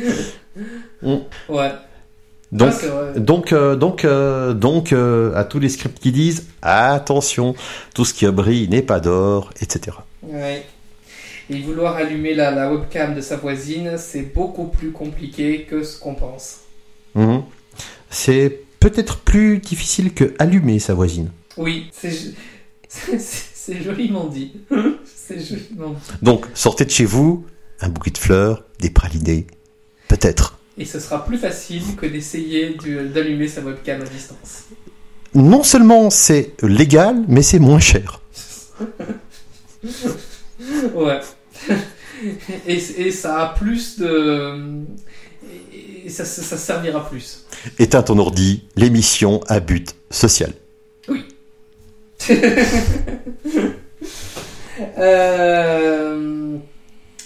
[1.03, 1.17] Mm.
[1.49, 1.73] Ouais.
[2.53, 7.57] Donc, Ah, donc, euh, donc, euh, donc, euh, à tous les scripts qui disent attention,
[7.97, 9.97] tout ce qui brille n'est pas d'or, etc.
[10.23, 10.65] Ouais.
[11.49, 15.99] Et vouloir allumer la, la webcam de sa voisine, c'est beaucoup plus compliqué que ce
[15.99, 16.59] qu'on pense.
[17.14, 17.42] Mhm.
[18.11, 21.30] C'est peut-être plus difficile que allumer sa voisine.
[21.57, 22.12] Oui, c'est
[23.82, 24.53] joliment dit.
[25.05, 26.12] c'est joliment dit.
[26.22, 27.44] Donc, sortez de chez vous,
[27.80, 29.47] un bouquet de fleurs, des pralinés,
[30.09, 30.59] peut-être.
[30.78, 34.64] Et ce sera plus facile que d'essayer de- d'allumer sa webcam à distance.
[35.34, 38.20] Non seulement c'est légal, mais c'est moins cher.
[40.95, 41.21] Ouais.
[42.67, 44.83] et, et ça a plus de.
[46.05, 47.45] Et ça, ça, ça servira plus.
[47.79, 50.53] Éteins ton ordi, l'émission à but social.
[54.99, 56.59] Euh,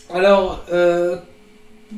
[0.08, 1.16] alors, euh,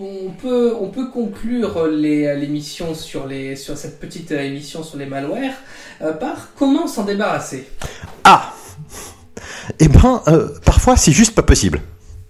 [0.01, 5.53] on, peut, on peut conclure l'émission sur, les, sur cette petite émission sur les malwares
[6.01, 7.68] euh, par comment s'en débarrasser?
[8.24, 8.55] Ah
[9.78, 11.80] Eh ben, euh, parfois c'est juste pas possible.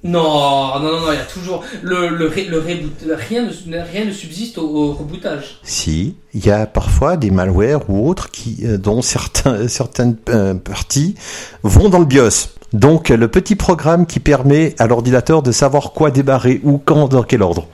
[0.05, 1.63] Non, non, non, il y a toujours.
[1.81, 5.61] Le, le, le reboot- rien, ne, rien ne subsiste au, au rebootage.
[5.63, 10.55] Si, il y a parfois des malwares ou autres qui, euh, dont certains, certaines euh,
[10.55, 11.15] parties
[11.63, 12.49] vont dans le BIOS.
[12.73, 17.23] Donc le petit programme qui permet à l'ordinateur de savoir quoi débarrer ou quand, dans
[17.23, 17.69] quel ordre.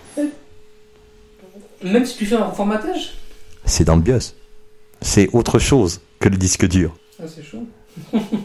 [1.83, 3.15] Même si tu fais un formatage?
[3.65, 4.35] C'est dans le BIOS.
[5.01, 6.95] C'est autre chose que le disque dur.
[7.23, 7.65] Ah, c'est chaud.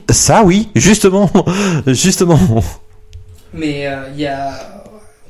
[0.09, 1.29] Ça oui, justement,
[1.87, 2.39] justement.
[3.53, 4.83] Mais euh, il y a.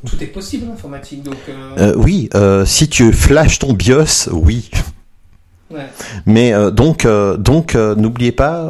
[0.05, 1.23] tout est possible en informatique.
[1.23, 4.69] Donc, euh, Euh, oui, euh, si tu flashes ton BIOS, oui.
[5.71, 5.87] ouais.
[6.25, 7.07] Mais donc,
[7.37, 8.63] donc n'oubliez pas,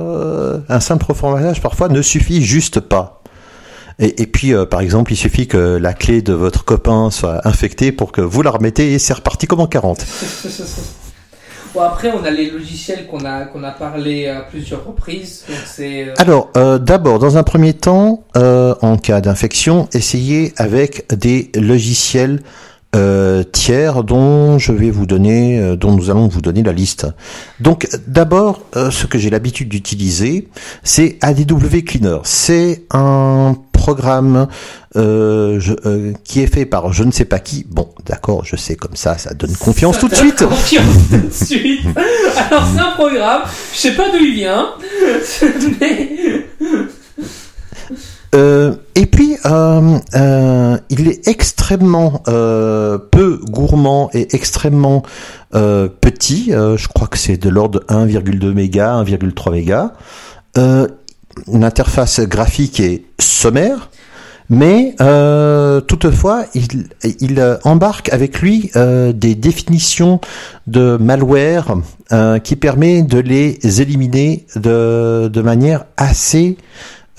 [0.70, 3.22] un simple reformatage parfois ne suffit juste pas.
[3.99, 7.91] Et, et puis, par exemple, il suffit que la clé de votre copain soit infectée
[7.91, 10.04] pour que vous la remettez et c'est reparti comme en 40.
[11.74, 15.43] Bon, après, on a les logiciels qu'on a, qu'on a parlé à plusieurs reprises.
[15.80, 21.49] Euh, Alors, euh, d'abord, dans un premier temps, euh, en cas d'infection, essayez avec des
[21.55, 22.41] logiciels
[22.95, 27.07] euh, tiers dont je vais vous donner, euh, dont nous allons vous donner la liste.
[27.59, 30.49] Donc, d'abord, ce que j'ai l'habitude d'utiliser,
[30.84, 32.19] c'est ADW Cleaner.
[32.24, 34.48] C'est un programme
[34.96, 37.66] euh, je- euh, qui est fait par je ne sais pas qui.
[37.70, 40.46] Bon, d'accord, je sais comme ça, ça donne confiance ça tout de suite.
[40.46, 41.82] Confiance tout de suite.
[42.50, 43.42] Alors, c'est un programme.
[43.74, 44.68] Je sais pas d'où il vient.
[45.82, 46.46] mais.
[48.36, 55.04] Euh, et puis, euh, euh, il est extrêmement peu gourmand et extrêmement
[55.52, 56.52] petit.
[56.52, 59.92] Je crois que c'est de l'ordre de 1,2 mégas, 1,3 mégas.
[61.52, 63.90] L'interface graphique est sommaire,
[64.50, 66.88] mais euh, toutefois, il,
[67.20, 70.20] il euh, embarque avec lui euh, des définitions
[70.68, 71.76] de malware
[72.12, 76.58] euh, qui permet de les éliminer de, de manière assez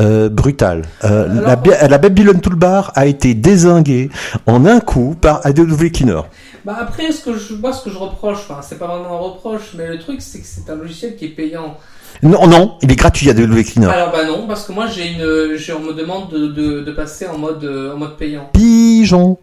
[0.01, 0.83] euh, brutale.
[1.05, 4.11] Euh, Alors- la, la Babylon Toolbar a été désinguée
[4.47, 6.21] en un coup par ADW Cleaner.
[6.65, 9.19] Bah après, ce que je, moi, ce que je reproche, enfin, c'est pas vraiment un
[9.19, 11.77] reproche, mais le truc, c'est que c'est un logiciel qui est payant.
[12.23, 13.89] Non, non, il est gratuit ADW Cleaner.
[13.91, 16.93] Alors bah non, parce que moi, j'ai une, j'ai, on me demande de, de, de
[16.93, 18.49] passer en mode, euh, en mode payant.
[18.53, 19.37] Pigeon,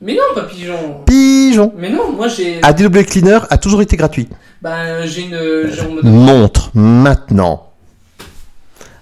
[0.00, 1.02] Mais non, pas pigeon.
[1.06, 1.72] pigeon.
[1.76, 4.28] Mais non, moi j'ai, ADW Cleaner a toujours été gratuit.
[4.62, 5.38] bah j'ai une,
[5.70, 6.26] j'ai, on me demande.
[6.40, 7.68] Montre maintenant.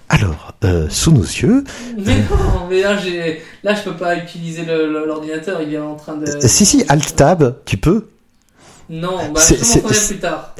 [0.09, 1.63] Alors, euh, sous nos yeux,
[1.97, 5.77] Mais non, mais là, j'ai, là, je peux pas utiliser le- le- l'ordinateur, il est
[5.79, 6.27] en train de.
[6.27, 8.07] euh, si si, Alt Tab, tu peux.
[8.93, 10.53] Non, bah C'est- plus tard.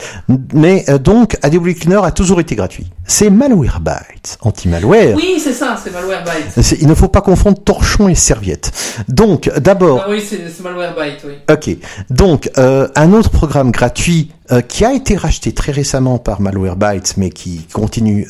[0.54, 2.88] Mais euh, donc, ADW Cleaner a toujours été gratuit.
[3.06, 5.16] C'est Malwarebytes, anti-malware.
[5.18, 6.80] Oui, c'est ça, c'est Malwarebytes.
[6.80, 8.72] Il ne faut pas confondre torchon et serviette.
[9.10, 11.34] Donc, d'abord, Ah oui, c'est, Malwarebytes, oui.
[11.52, 11.78] ok.
[12.10, 17.16] Donc, euh, un autre programme gratuit euh, qui a été racheté très récemment par Malwarebytes,
[17.18, 18.28] mais qui continue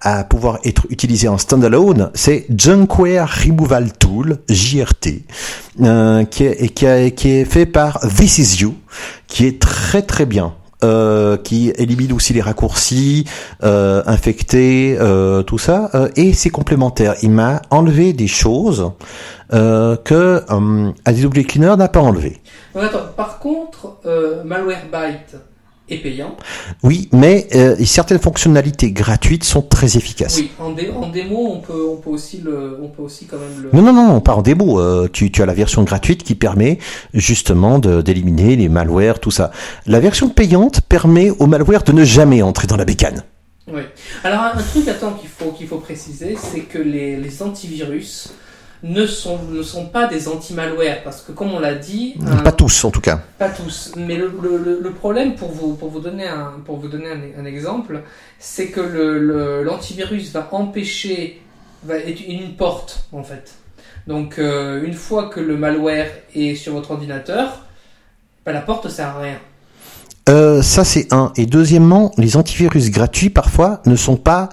[0.00, 5.22] à pouvoir être utilisé en standalone, c'est Junkware Removal Tool (JRT),
[5.82, 8.74] euh, qui est fait par This Is You,
[9.26, 10.54] qui est très très bien.
[10.84, 13.24] euh, qui élimine aussi les raccourcis,
[13.64, 14.96] euh, infectés,
[15.46, 17.14] tout ça, et c'est complémentaire.
[17.22, 18.92] Il m'a enlevé des choses
[19.50, 22.40] que euh, ADW Cleaner n'a pas enlevé.
[23.16, 24.44] Par contre, euh,
[25.88, 26.36] Est payant.
[26.82, 30.38] Oui, mais euh, certaines fonctionnalités gratuites sont très efficaces.
[30.38, 33.36] Oui, en, dé- en démo, on peut, on peut aussi le, on peut aussi quand
[33.38, 33.70] même le.
[33.72, 34.80] Non, non, non, pas en démo.
[34.80, 36.78] Euh, tu, tu as la version gratuite qui permet
[37.14, 39.52] justement d'éliminer les malwares, tout ça.
[39.86, 43.22] La version payante permet aux malwares de ne jamais entrer dans la bécane.
[43.72, 43.82] Oui.
[44.24, 48.32] Alors un, un truc attends qu'il faut qu'il faut préciser, c'est que les, les antivirus
[48.82, 52.52] ne sont ne sont pas des anti-malware parce que comme on l'a dit, un- Pas
[52.52, 53.20] tous, en tout cas.
[53.38, 53.92] pas tous.
[53.96, 57.08] Mais le, le, le- le problème pour vous pour vous donner un pour vous donner
[57.10, 58.02] un, un exemple,
[58.38, 61.40] c'est que le- l'antivirus va empêcher
[61.84, 63.54] va être une porte en fait.
[64.06, 67.64] Donc euh, une fois que le malware est sur votre ordinateur,
[68.44, 69.38] bah, la porte sert à rien.
[70.28, 71.32] Euh, ça, c'est un.
[71.36, 74.48] Et deuxièmement, les antivirus gratuits, parfois, ne sont pas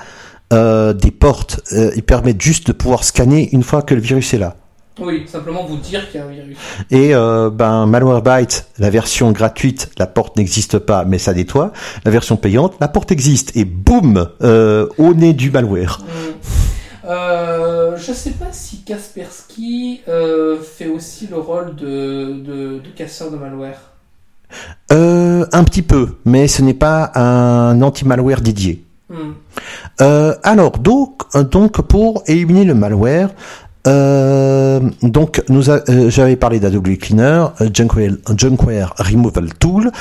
[0.52, 1.62] euh, des portes.
[1.74, 4.56] Euh, ils permettent juste de pouvoir scanner une fois que le virus est là.
[5.00, 6.58] Oui, simplement vous dire qu'il y a un virus.
[6.91, 11.74] Et euh, ben Malwarebytes, la version gratuite, la porte n'existe pas, mais ça nettoie.
[12.06, 13.58] La version payante, la porte existe.
[13.58, 16.00] Et boum, euh, au nez du malware.
[16.02, 17.16] Mm.
[17.96, 23.94] Je sais pas si Kaspersky fait aussi le rôle de, de, de casseur de malware.
[24.91, 28.84] Euh, un petit peu, mais ce n'est pas un anti-malware dédié.
[29.10, 29.32] Mm.
[30.02, 33.30] Euh, alors donc, euh, donc pour éliminer le malware,
[33.86, 39.91] euh, donc nous euh, j'avais parlé d'Adobe Cleaner, euh, Junkware, Junkware Removal Tool,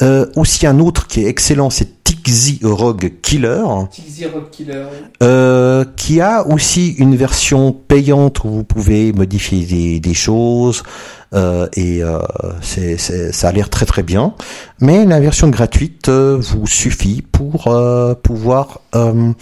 [0.00, 4.84] euh, aussi un autre qui est excellent, c'est Tixi Rogue Killer, Tixi Killer.
[4.90, 4.98] oui.
[5.22, 10.82] euh, qui a aussi une version payante où vous pouvez modifier des, des choses.
[11.34, 12.18] euh, et euh,
[12.60, 14.34] c'est, c'est- ça a l'air très très bien,
[14.80, 19.32] mais la version gratuite euh, vous suffit pour euh, pouvoir euh,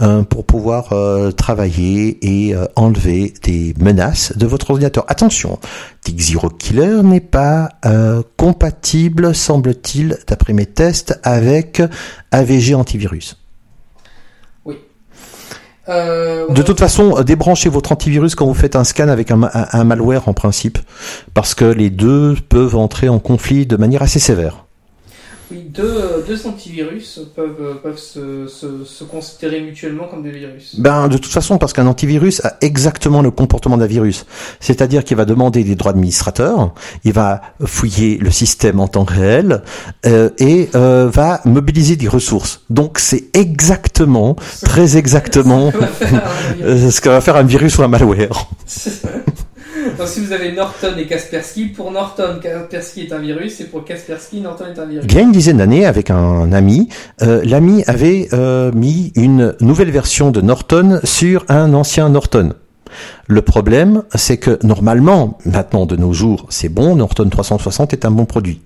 [0.00, 5.04] euh, pour pouvoir euh, travailler et euh, enlever des menaces de votre ordinateur.
[5.08, 5.58] Attention,
[6.18, 11.82] Zero Killer n'est pas euh, compatible, semble-t-il, d'après mes tests, avec
[12.30, 13.36] AVG antivirus.
[15.86, 19.30] Euh, on De toute façon, euh, débranchez votre antivirus quand vous faites un scan avec
[19.30, 20.78] un, ma- un- un malware en principe,
[21.34, 24.63] parce que les deux peuvent entrer en conflit de manière assez sévère.
[25.50, 30.78] Oui, deux, deux antivirus peuvent, euh, peuvent se, se, se considérer mutuellement comme des virus.
[30.78, 34.24] Ben, de toute façon, parce qu'un antivirus a exactement le comportement d'un virus.
[34.60, 36.72] C'est-à-dire qu'il va demander des droits d'administrateur,
[37.04, 39.62] il va fouiller le système en temps réel,
[40.06, 42.62] euh, et euh, va mobiliser des ressources.
[42.70, 45.72] Donc c'est exactement, très exactement,
[46.62, 48.48] euh, ce que va faire un virus ou un malware.
[49.98, 53.84] Donc si vous avez Norton et Kaspersky, pour Norton, Kaspersky est un virus, et pour
[53.84, 55.06] Kaspersky, Norton est un virus.
[55.08, 56.88] Il y a une dizaine d'années, avec un ami,
[57.22, 62.54] euh, l'ami avait euh, mis une nouvelle version de Norton sur un ancien Norton.
[63.26, 68.10] Le problème, c'est que normalement, maintenant de nos jours, c'est bon, Norton 360 est un
[68.10, 68.60] bon produit.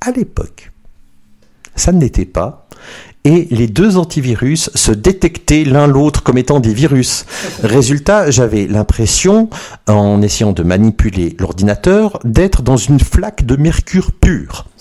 [0.00, 0.72] À l'époque,
[1.76, 2.66] ça ne l'était pas.
[3.24, 7.26] Et les deux antivirus se détectaient l'un l'autre comme étant des virus.
[7.62, 9.50] Résultat, j'avais l'impression,
[9.86, 14.66] en essayant de manipuler l'ordinateur, d'être dans une flaque de mercure pur.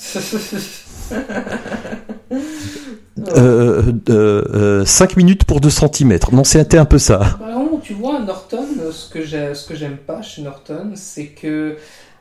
[3.36, 6.20] Euh, euh, euh, 5 minutes pour 2 cm.
[6.32, 7.38] Non, c'était un peu ça.
[7.84, 11.78] Tu vois, Norton, euh, ce que j'aime pas chez Norton, c'est que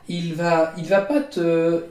[0.07, 1.83] il va, il va pas te,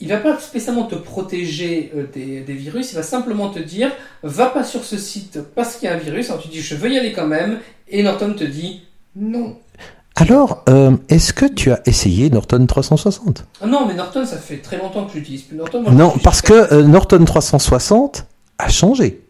[0.00, 2.92] il va pas spécialement te protéger euh, des, des virus.
[2.92, 3.90] Il va simplement te dire,
[4.22, 6.30] va pas sur ce site parce qu'il y a un virus.
[6.30, 8.82] Alors tu dis, je veux y aller quand même, et Norton te dit,
[9.16, 9.56] non.
[10.16, 14.56] Alors, euh, est-ce que tu as essayé Norton 360 Ah non, mais Norton, ça fait
[14.56, 15.82] très longtemps que j'utilise plus Norton.
[15.82, 18.26] Moi, Non, parce que euh, Norton 360
[18.58, 19.20] a changé.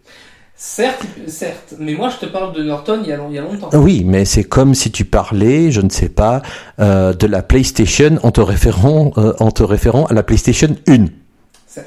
[0.60, 3.38] Certes, certes, mais moi je te parle de Norton il y a, long- il y
[3.38, 3.70] a longtemps.
[3.74, 6.42] Oui, mais c'est comme si tu parlais, je ne sais pas,
[6.80, 11.06] euh, de la PlayStation en te référant, euh, en te référant à la PlayStation 1.
[11.68, 11.86] Certes.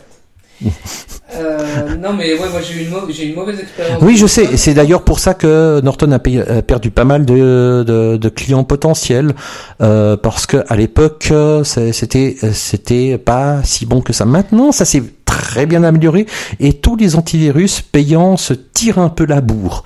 [1.36, 4.02] Euh, non, mais ouais, moi j'ai eu une, j'ai mauvaise expérience.
[4.02, 4.46] Oui, je sais.
[4.46, 8.16] Et C'est d'ailleurs pour ça que Norton a, payé- a perdu pas mal de, de,
[8.16, 9.34] de clients potentiels
[9.82, 14.24] euh, parce que à l'époque c'était c'était pas si bon que ça.
[14.26, 16.26] Maintenant, ça s'est très bien amélioré
[16.60, 19.84] et tous les antivirus payants se tirent un peu la bourre.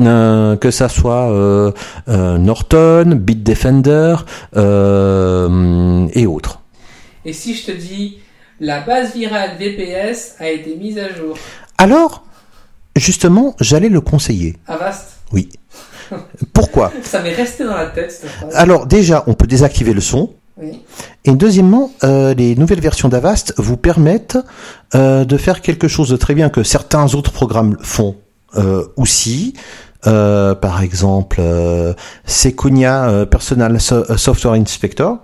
[0.00, 1.70] Euh, que ça soit euh,
[2.08, 4.16] euh, Norton, Bitdefender
[4.56, 6.60] et autres.
[7.24, 8.18] Et si je te dis,
[8.58, 11.36] la base virale VPS a été mise à jour.
[11.78, 12.24] Alors,
[12.96, 14.56] justement, j'allais le conseiller.
[14.66, 15.18] Avast.
[15.32, 15.48] Oui.
[16.52, 16.92] Pourquoi?
[17.02, 18.54] Ça m'est resté dans la tête cette phrase.
[18.54, 20.34] Alors déjà, on peut désactiver le son.
[20.60, 20.82] Oui.
[21.24, 24.38] Et deuxièmement, euh, les nouvelles versions d'Avast vous permettent
[24.94, 28.16] euh, de faire quelque chose de très bien que certains autres programmes font
[28.56, 29.54] euh, aussi.
[30.06, 31.94] Euh, par exemple, euh,
[32.26, 35.18] Sequoia euh, Personal So- Software Inspector,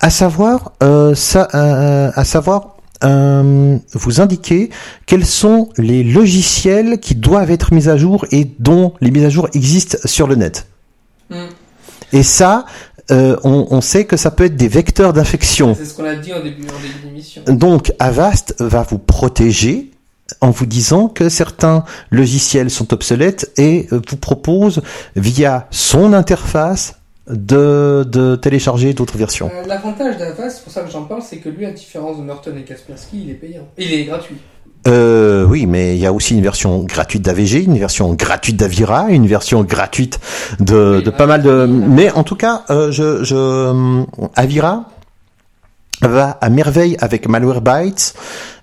[0.00, 4.70] à savoir, euh, ça, euh, à savoir euh, vous indiquer
[5.06, 9.30] quels sont les logiciels qui doivent être mis à jour et dont les mises à
[9.30, 10.66] jour existent sur le net.
[11.30, 11.46] Hmm.
[12.12, 12.64] Et ça,
[13.10, 15.74] euh, on, on sait que ça peut être des vecteurs d'infection.
[15.74, 17.42] C'est ce qu'on a dit au début, en début d'émission.
[17.46, 19.90] Donc Avast va vous protéger
[20.42, 24.82] en vous disant que certains logiciels sont obsolètes et euh, vous propose
[25.16, 26.96] via son interface
[27.28, 29.50] de, de télécharger d'autres versions.
[29.54, 32.22] Euh, L'avantage d'Avast, c'est pour ça que j'en parle, c'est que lui, à différence de
[32.22, 33.68] Norton et Kaspersky, il est payant.
[33.78, 34.36] Il est gratuit.
[34.86, 39.10] Euh, oui, mais il y a aussi une version gratuite d'AVG, une version gratuite d'Avira,
[39.10, 40.20] une version gratuite
[40.60, 41.66] de, pas mal de.
[41.68, 41.84] oui.
[41.88, 44.04] Mais en tout cas, euh, je, je euh,
[44.36, 44.84] Avira
[46.00, 48.14] va à merveille avec Malwarebytes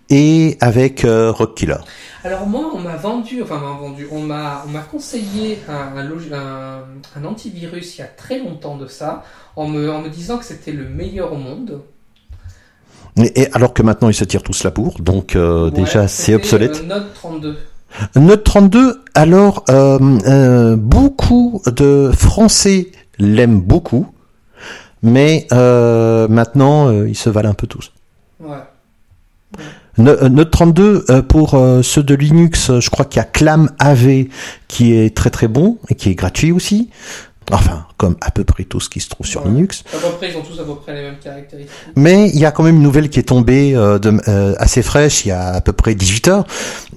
[0.09, 1.77] et avec euh, Rockkiller.
[2.23, 7.23] Alors moi, on m'a vendu, enfin on m'a vendu, on m'a, on m'a conseillé un,
[7.23, 9.23] antivirus il y a très longtemps de ça,
[9.55, 11.81] en me, en me disant que c'était le meilleur au monde.
[13.17, 16.07] Et, et alors que maintenant ils se tirent tous la bourre, donc euh, Ouais, déjà
[16.07, 16.81] c'est obsolète.
[16.83, 17.57] euh, Note 32.
[18.17, 19.97] Note 32, alors euh,
[20.27, 22.87] euh, beaucoup de Français
[23.19, 24.07] l'aiment beaucoup,
[25.01, 27.93] mais euh, maintenant euh, ils se valent un peu tous.
[28.41, 28.57] Ouais.
[29.97, 34.25] No- Note 32 euh, pour ceux de Linux, je crois qu'il y a Clam AV
[34.67, 36.89] qui est très très bon et qui est gratuit aussi.
[37.51, 39.49] Enfin, comme à peu près tout ce qui se trouve sur Ouais.
[39.51, 39.83] Linux.
[39.93, 41.75] À peu près, ils ont tous à peu près les mêmes caractéristiques.
[41.95, 44.81] Mais il y a quand même une nouvelle qui est tombée euh, de, euh, assez
[44.81, 46.45] fraîche il y a à peu près 18 heures.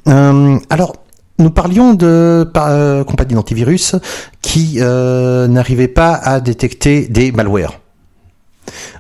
[0.06, 0.96] Euh, alors,
[1.38, 3.94] nous parlions de par- compagnies d'antivirus
[4.42, 7.78] qui n'arrivaient pas à détecter des malwares.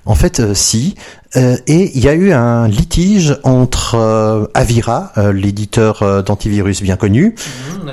[0.06, 0.94] En fait, si.
[1.36, 6.96] Euh, et il y a eu un litige entre euh, Avira, euh, l'éditeur d'antivirus bien
[6.96, 7.88] connu, Mmh,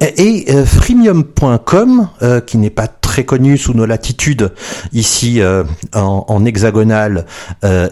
[0.00, 0.14] ouais.
[0.16, 2.08] et freemium.com,
[2.46, 4.52] qui n'est pas très connu sous nos latitudes
[4.92, 5.40] ici
[5.94, 7.26] en, en hexagonale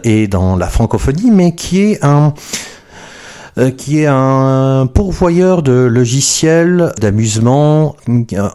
[0.04, 2.34] et dans la francophonie, mais qui est un
[3.76, 7.96] qui est un pourvoyeur de logiciels d'amusement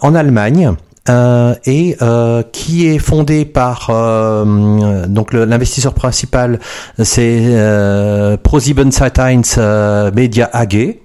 [0.02, 0.76] en Allemagne.
[1.10, 6.62] Euh, et euh, qui est fondé par euh, donc l'investisseur principal
[6.97, 11.01] c'est euh, ProSiebenSat.1 Media AG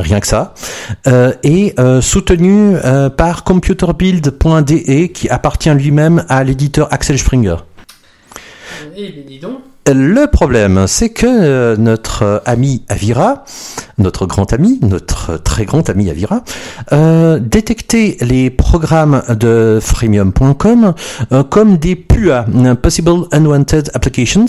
[0.00, 0.54] rien que ça
[1.06, 7.56] euh, et euh, soutenu euh, par computerbuild.de qui appartient lui-même à l'éditeur Axel Springer.
[8.96, 9.92] Eh.
[9.92, 13.44] Le problème, c'est que euh, notre ami Avira,
[13.98, 16.42] notre grand ami, notre très grand ami Avira,
[16.92, 20.94] euh, détectait les programmes de freemium.com
[21.32, 22.46] euh, comme des PUA,
[22.80, 24.46] Possible Unwanted Applications,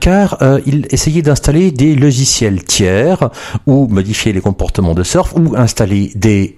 [0.00, 3.30] car il essayait d'installer des logiciels tiers
[3.66, 6.56] ou modifier les comportements de surf ou installer des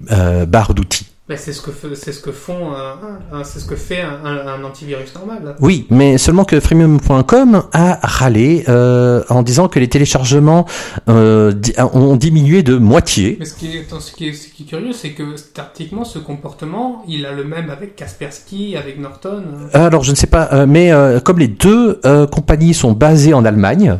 [0.48, 1.06] barres d'outils.
[1.28, 2.94] Ben, c'est ce que fait- c'est ce que font euh,
[3.32, 5.56] un- c'est ce que fait un, antivirus normal.
[5.60, 10.64] Oui, mais seulement que freemium.com a râlé euh, en disant que les téléchargements
[11.10, 11.52] euh,
[11.92, 13.36] ont diminué de moitié.
[13.38, 16.04] Mais ce qui est, attends, ce qui est, ce qui est curieux, c'est que statiquement,
[16.04, 19.42] ce comportement, il a le même avec Kaspersky, avec Norton.
[19.74, 19.86] euh.
[19.86, 22.00] Alors je ne sais pas, mais euh, comme les deux
[22.32, 23.98] compagnies sont basées en Allemagne,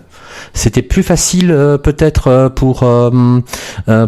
[0.54, 1.48] c'était plus facile
[1.82, 2.88] peut-être pour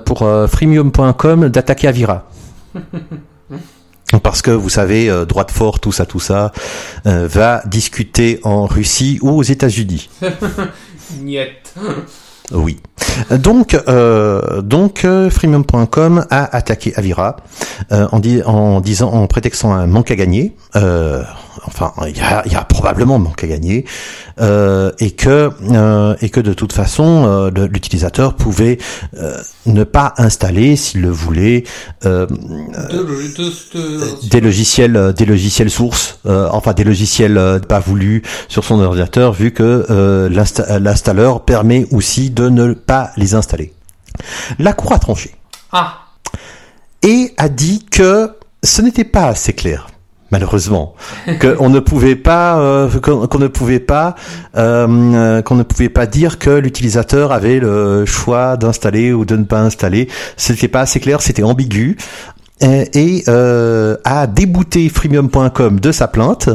[0.06, 0.18] pour
[0.48, 2.26] freemium.com d'attaquer Avira.
[4.22, 6.50] Parce que vous savez, euh, droit de fort, tout ça, tout ça,
[7.06, 10.10] euh, va discuter en Russie ou aux États-Unis.
[12.52, 12.80] Oui.
[13.30, 17.36] Donc, euh, donc euh, freemium.com a attaqué Avira
[17.90, 20.56] en, di- en disant, en prétextant un manque à gagner.
[21.66, 23.84] Enfin, il y a, il y a probablement manque à gagner
[24.40, 28.78] euh, et que euh, et que de toute façon, euh, l'utilisateur pouvait
[29.66, 31.64] ne pas installer, s'il le voulait,
[34.30, 40.28] des logiciels des logiciels sources enfin des logiciels pas voulus sur son ordinateur vu que
[40.30, 43.72] l'insta- l'installeur permet aussi de ne pas les installer.
[44.58, 45.34] La Cour a tranché.
[45.72, 45.98] Ah,
[47.02, 48.32] et a dit que
[48.62, 49.86] ce n'était pas assez clair
[50.30, 50.94] malheureusement
[51.40, 54.14] qu'on ne pouvait pas euh, qu'on ne pouvait pas
[54.56, 59.36] euh, euh, qu'on ne pouvait pas dire que l'utilisateur avait le choix d'installer ou de
[59.36, 60.08] ne pas installer.
[60.36, 61.96] C'était pas assez clair c'était ambigu.
[62.62, 66.50] Euh, et euh, a débouté freemium.com de sa plainte.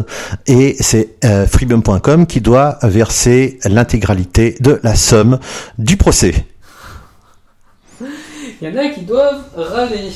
[0.45, 5.39] Et c'est euh, freemium.com qui doit verser l'intégralité de la somme
[5.79, 6.45] du procès.
[8.61, 10.11] Il y en a qui doivent râler.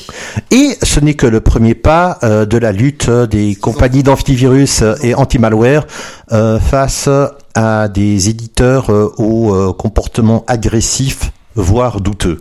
[0.52, 5.16] Et ce n'est que le premier pas euh, de la lutte des compagnies d'antivirus et
[5.16, 5.86] anti-malware
[6.32, 7.10] euh, face
[7.56, 12.40] à des éditeurs euh, au euh, comportement agressif, voire douteux.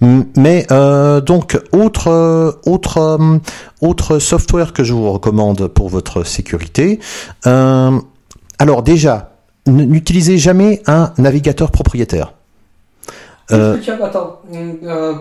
[0.00, 3.38] Mais euh, donc autre euh, autre euh,
[3.80, 7.00] autre software que je vous recommande pour votre sécurité.
[7.44, 9.32] alors déjà,
[9.66, 12.32] n'utilisez jamais un navigateur propriétaire.
[13.52, 14.40] Euh, attends.
[14.52, 15.14] euh,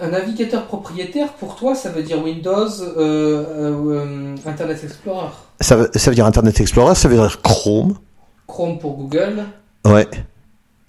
[0.00, 5.28] un navigateur propriétaire, pour toi, ça veut dire Windows, euh, euh, Internet Explorer.
[5.60, 7.94] ça, veut, ça veut dire Internet Explorer, ça veut dire Chrome.
[8.46, 9.44] Chrome pour Google.
[9.84, 10.08] Ouais.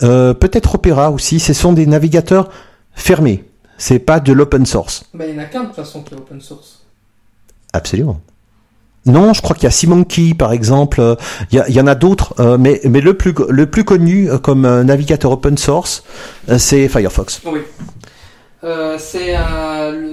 [0.03, 1.39] Euh, Peut-être Opera aussi.
[1.39, 2.49] Ce sont des navigateurs
[2.93, 3.45] fermés.
[3.78, 5.03] C'est pas de l'open source.
[5.13, 6.82] Ben, il n'y en a qu'un de toute façon qui est open source.
[7.74, 8.20] Absolument.
[9.06, 11.01] Non, je crois qu'il y a SeaMonkey par exemple.
[11.51, 13.84] Il y, a- il y en a d'autres, euh, mais, mais le plus le plus
[13.84, 16.03] connu euh, comme euh, navigateur open source,
[16.58, 17.41] c'est Firefox.
[17.45, 17.60] Oui.
[18.64, 18.97] Euh,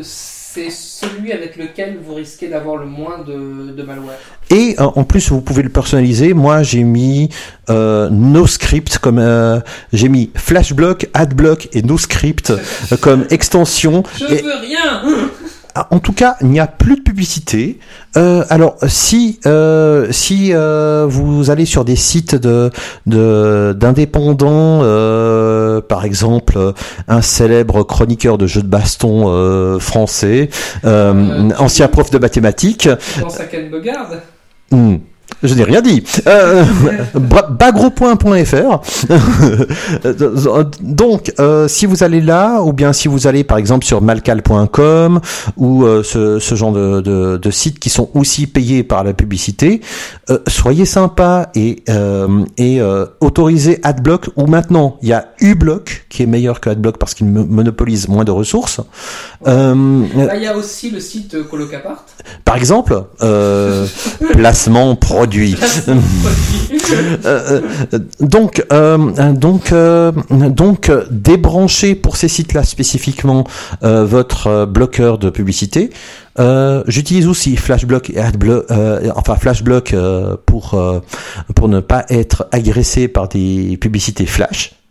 [0.04, 4.18] c'est celui avec lequel vous risquez d'avoir le moins de, de malware.
[4.50, 6.34] Et en plus, vous pouvez le personnaliser.
[6.34, 7.30] Moi, j'ai mis
[7.70, 9.60] euh, NoScript comme euh,
[9.94, 12.52] j'ai mis FlashBlock, AdBlock et NoScript
[13.00, 14.02] comme extension.
[14.18, 15.02] Je Et- veux rien
[15.90, 17.78] En tout cas, il n'y a plus de publicité.
[18.16, 22.70] Euh, alors, si euh, si euh, vous allez sur des sites de
[23.06, 26.74] de- d'indépendants, euh, par exemple
[27.08, 30.50] un célèbre chroniqueur de jeux de baston euh, français,
[30.84, 32.88] euh, tu- ancien prof de mathématiques,
[33.20, 34.10] Dans sa Ken Bogard
[34.70, 34.96] hmm,
[35.42, 36.02] je n'ai rien dit.
[36.26, 36.64] Euh,
[37.14, 38.80] bagro.fr.
[40.80, 45.20] Donc, euh, si vous allez là, ou bien si vous allez par exemple sur malcal.com
[45.56, 49.12] ou euh, ce, ce genre de, de, de sites qui sont aussi payés par la
[49.12, 49.80] publicité,
[50.30, 51.82] euh, soyez sympa et,
[52.58, 52.80] et
[53.20, 54.30] autorisez AdBlock.
[54.36, 58.08] Ou maintenant, il y a uBlock qui est meilleur que AdBlock parce qu'il mo- monopolise
[58.08, 58.80] moins de ressources.
[59.44, 59.74] Là,
[60.36, 62.04] il y a aussi le site Colocapart.
[62.44, 63.02] par exemple,
[64.32, 65.31] placement produit.
[67.24, 67.60] Euh,
[67.94, 73.44] euh, donc, euh, donc, euh, donc, débranchez pour ces sites-là spécifiquement
[73.82, 75.90] euh, votre bloqueur de publicité.
[76.38, 81.00] Euh, J'utilise aussi FlashBlock et AdBlock, euh, enfin FlashBlock euh, pour euh,
[81.54, 84.81] pour ne pas être agressé par des publicités flash.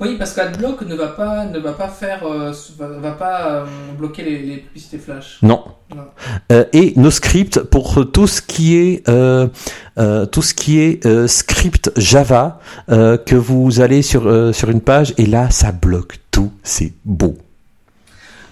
[0.00, 3.64] Oui, parce qu'AdBlock ne va pas ne va pas faire euh, va, va pas euh,
[3.96, 5.38] bloquer les, les publicités flash.
[5.42, 5.64] Non.
[5.94, 6.04] Non.
[6.52, 12.60] Euh, et nos scripts pour tout ce qui est tout ce qui est script Java
[12.88, 17.36] que vous allez sur sur une page et là ça bloque tout, c'est beau.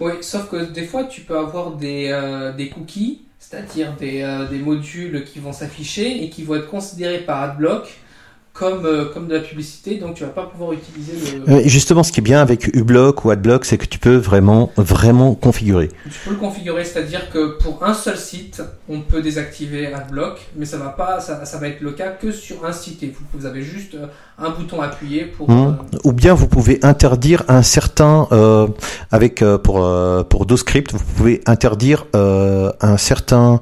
[0.00, 5.24] Oui, sauf que des fois tu peux avoir des des cookies, c'est-à-dire des des modules
[5.24, 7.98] qui vont s'afficher et qui vont être considérés par AdBlock
[8.58, 12.02] comme euh, comme de la publicité, donc tu vas pas pouvoir utiliser le Euh, justement,
[12.02, 15.88] ce qui est bien avec uBlock ou AdBlock, c'est que tu peux vraiment vraiment configurer.
[16.04, 20.64] Tu peux le configurer, c'est-à-dire que pour un seul site, on peut désactiver AdBlock, mais
[20.64, 23.02] ça va pas, ça, ça va être le cas que sur un site.
[23.02, 24.06] Et vous, vous avez juste euh,
[24.38, 25.50] un bouton appuyé pour.
[25.50, 25.76] Hmm.
[25.94, 28.66] euh, Ou bien vous pouvez interdire un certain euh,
[29.10, 29.86] avec pour
[30.28, 33.60] pour DoScript, vous pouvez interdire un certain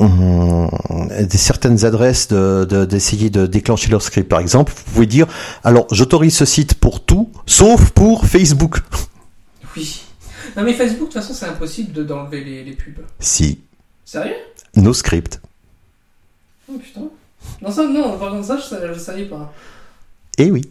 [0.00, 4.28] des certaines adresses de de- d'essayer de, déclencher leur script.
[4.28, 5.26] Par exemple, vous pouvez dire
[5.64, 8.78] alors j'autorise ce site pour tout, sauf pour Facebook.
[9.76, 10.02] Oui.
[10.56, 13.00] Non mais Facebook, de toute façon, c'est impossible de- d'enlever les, les pubs.
[13.20, 13.60] Si
[14.04, 14.34] Sérieux?
[14.76, 15.40] No script.
[16.70, 17.08] Oh putain.
[17.62, 19.52] Non ça, non, par contre ça, je savais pas.
[20.38, 20.62] Eh oui.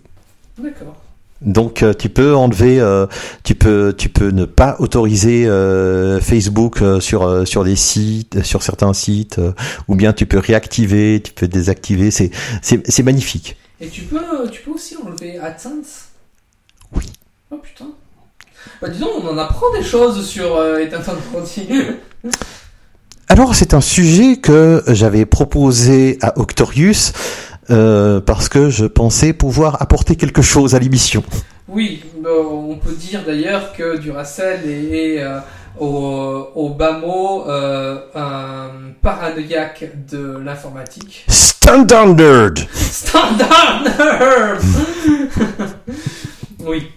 [0.57, 0.95] D'accord.
[1.41, 3.07] Donc euh, tu peux enlever, euh,
[3.43, 8.93] tu peux, tu peux ne pas autoriser euh, Facebook sur sur des sites, sur certains
[8.93, 9.39] sites,
[9.87, 12.09] ou bien tu peux réactiver, tu peux désactiver.
[12.11, 12.31] C'est
[12.61, 13.57] c'est magnifique.
[13.81, 16.05] Et tu peux, tu peux aussi enlever AdSense
[16.95, 17.11] Oui.
[17.51, 17.87] Oh putain.
[18.81, 20.57] Bah disons, on en apprend des choses sur
[21.31, 21.67] Frontier.
[23.27, 27.11] Alors c'est un sujet que j'avais proposé à Octorius
[27.69, 31.23] euh, parce que je pensais pouvoir apporter quelque chose à l'émission.
[31.67, 35.39] Oui, on peut dire d'ailleurs que Duracell est, est, euh,
[35.79, 38.69] au, au bas mot euh, un
[39.01, 41.25] paranoïaque de l'informatique.
[41.27, 42.15] Standard
[42.77, 44.61] Standard nerd
[46.65, 46.87] Oui,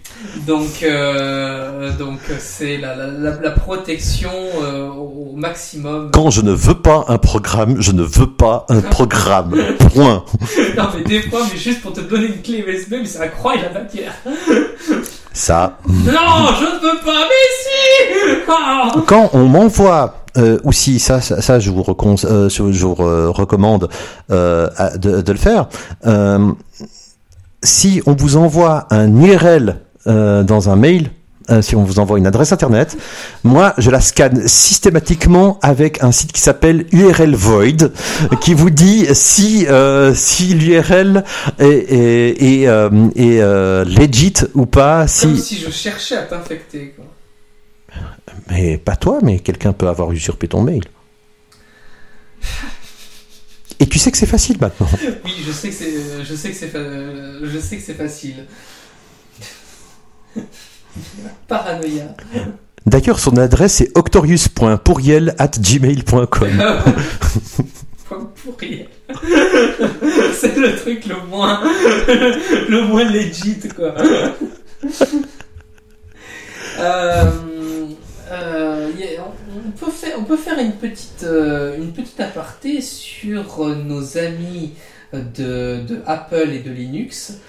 [0.45, 6.11] donc euh, donc c'est la, la, protection euh, au maximum.
[6.11, 9.55] Quand je ne veux pas un programme, je ne veux pas un programme.
[9.93, 10.23] Point.
[10.77, 13.71] non mais des fois, mais juste pour te donner une clé USB, mais c'est incroyable
[13.73, 14.13] la matière.
[15.33, 15.77] Ça.
[15.87, 15.93] Non,
[16.59, 21.59] je ne peux pas, mais si Ah Quand on m'envoie euh, aussi ça, ça, ça,
[21.59, 23.89] je vous, recon- euh, je vous euh, recommande
[24.29, 25.69] à- de, de le faire.
[27.61, 31.11] Si on vous envoie un URL euh, dans un mail,
[31.49, 32.95] euh, si on vous envoie une adresse internet,
[33.43, 37.91] moi je la scanne systématiquement avec un site qui s'appelle URL Void,
[38.41, 41.23] qui vous dit si euh, si l'URL
[41.57, 44.99] est, est, est, est, euh, legit ou pas.
[45.21, 47.05] Comme Si, si je cherchais à t'infecter, quoi.
[48.51, 50.83] mais pas toi, mais quelqu'un peut avoir usurpé ton mail.
[53.79, 54.87] Et tu sais que c'est facile maintenant.
[55.25, 55.93] Oui, je sais que c'est,
[56.25, 56.79] je sais que c'est, fa-
[57.43, 58.45] je sais que c'est facile.
[61.47, 62.15] Paranoïa.
[62.85, 66.49] D'ailleurs, son adresse est octorius.pourriel at gmail.com.
[68.05, 68.85] Point pourri.
[70.33, 71.61] c'est le truc le moins,
[72.07, 73.93] le moins legit, quoi.
[76.79, 77.25] Euh,
[78.31, 78.89] euh,
[79.65, 84.73] on, peut faire, on peut faire une petite, euh, une petite aparté sur nos amis
[85.13, 87.39] de, de Apple et de Linux,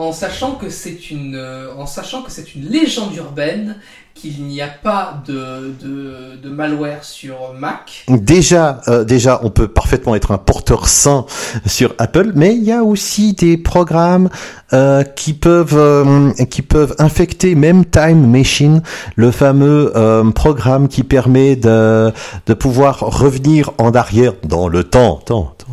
[0.00, 3.76] en sachant que c'est une, euh, en sachant que c'est une légende urbaine
[4.14, 8.04] qu'il n'y a pas de, de, de malware sur Mac.
[8.08, 11.24] Déjà, euh, déjà, on peut parfaitement être un porteur sain
[11.64, 14.28] sur Apple, mais il y a aussi des programmes
[14.72, 18.82] euh, qui peuvent euh, qui peuvent infecter même Time Machine,
[19.16, 22.12] le fameux euh, programme qui permet de
[22.46, 25.69] de pouvoir revenir en arrière dans le temps, temps, temps.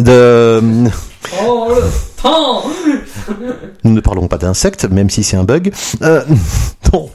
[0.00, 0.60] De
[1.42, 2.64] Oh le temps
[3.84, 5.72] nous ne parlons pas d'insectes, même si c'est un bug.
[6.02, 6.22] Euh,
[6.92, 7.10] donc,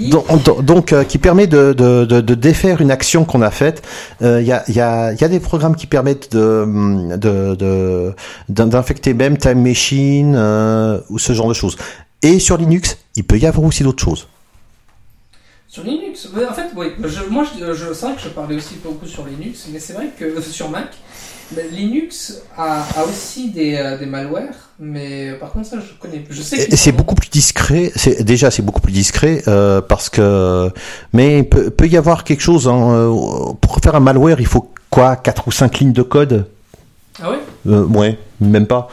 [0.00, 3.50] donc, donc- donc, euh, qui permet de, de, de, de défaire une action qu'on a
[3.50, 3.82] faite.
[4.22, 8.14] Euh, Il y, a, il y, a, il y a des programmes qui permettent de
[8.48, 11.76] d'infecter même Time Machine euh, ou ce genre de choses.
[12.22, 14.28] Et sur Linux, il peut y avoir aussi d'autres choses.
[15.68, 16.88] Sur Linux, en fait, oui.
[17.02, 19.94] Je, moi, je, je, c'est vrai que je parlais aussi beaucoup sur Linux, mais c'est
[19.94, 20.90] vrai que euh, sur Mac,
[21.54, 25.92] mais Linux a, a aussi des, euh, des malwares, mais euh, par contre ça, je
[26.00, 26.24] connais.
[26.30, 27.92] Je sais Et C'est beaucoup plus discret.
[27.96, 30.70] C'est déjà c'est beaucoup plus discret euh, parce que
[31.12, 33.10] mais peut, peut y avoir quelque chose hein,
[33.60, 34.40] pour faire un malware.
[34.40, 36.46] Il faut quoi quatre ou cinq lignes de code?
[37.22, 37.32] Ah
[37.66, 38.88] Euh, ouais, même pas.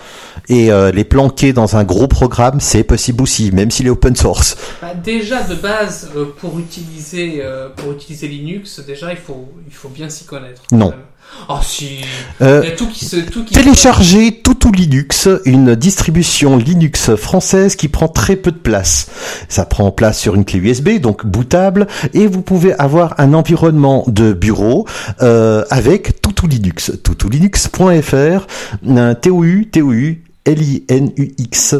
[0.49, 4.57] Et les planquer dans un gros programme, c'est possible aussi, même s'il est open source.
[4.81, 6.09] Bah, Déjà de base,
[6.39, 7.43] pour utiliser
[7.77, 10.63] pour utiliser Linux, déjà il faut il faut bien s'y connaître.
[10.71, 10.89] Non.
[10.89, 10.99] même.
[11.47, 12.01] Oh si.
[12.41, 14.31] Euh, Il y a tout qui se, tout qui Téléchargez
[14.71, 19.07] Linux, une distribution Linux française qui prend très peu de place.
[19.47, 24.03] Ça prend place sur une clé USB, donc bootable, et vous pouvez avoir un environnement
[24.07, 24.85] de bureau
[25.21, 28.47] euh, avec Tutu Linux, tutulinux.fr,
[28.87, 30.17] euh, TOU, TOU,
[30.49, 31.77] L-I-N-U-X.fr.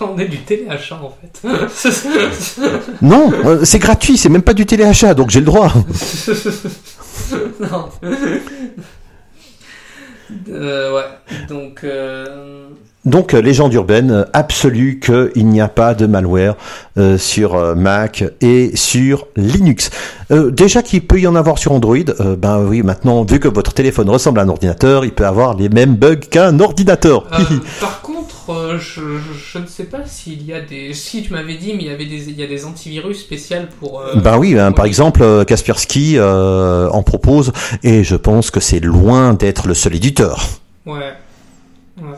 [0.00, 1.42] On est du téléachat en fait.
[3.02, 5.72] Non, euh, c'est gratuit, c'est même pas du téléachat, donc j'ai le droit.
[7.60, 7.88] non.
[10.48, 11.04] Euh, ouais.
[11.48, 11.84] Donc.
[11.84, 12.68] Euh...
[13.04, 16.56] Donc, euh, légende urbaine euh, absolue qu'il n'y a pas de malware
[16.98, 19.90] euh, sur Mac et sur Linux.
[20.30, 23.48] Euh, déjà qu'il peut y en avoir sur Android, euh, ben oui, maintenant, vu que
[23.48, 27.24] votre téléphone ressemble à un ordinateur, il peut avoir les mêmes bugs qu'un ordinateur.
[27.80, 30.92] Par contre, je, ne sais pas s'il y a des.
[30.92, 33.58] Si tu m'avais dit, mais il y avait des, il y a des antivirus spéciaux
[33.78, 34.02] pour.
[34.16, 37.52] Ben oui, hein, par exemple, Kaspersky en propose,
[37.82, 40.44] et je pense que c'est loin d'être le seul éditeur.
[40.84, 41.14] Ouais.
[41.98, 42.16] ouais.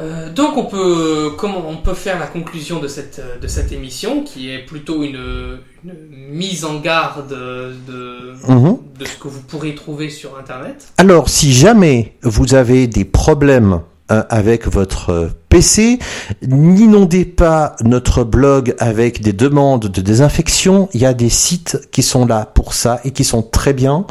[0.00, 4.24] Euh, donc on peut comment on peut faire la conclusion de cette de cette émission
[4.24, 5.94] qui est plutôt une, une
[6.30, 8.78] mise en garde de Mhm.
[8.98, 10.88] de ce que vous pourrez trouver sur internet.
[10.98, 15.98] Alors, si jamais vous avez des problèmes euh, avec votre euh, PC,
[16.42, 20.88] n'inondez pas notre blog avec des demandes de désinfection.
[20.94, 24.06] Il y a des sites qui sont là pour ça et qui sont très bien.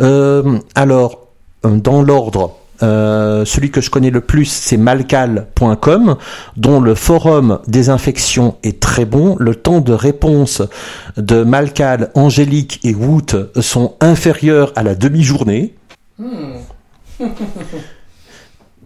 [0.00, 1.28] Euh, alors,
[1.62, 6.16] dans l'ordre, euh, celui que je connais le plus, c'est malcal.com,
[6.56, 9.36] dont le forum désinfection est très bon.
[9.38, 10.62] Le temps de réponse
[11.16, 15.74] de Malcal, Angélique et Woot sont inférieurs à la demi-journée.
[16.18, 16.56] Hmm.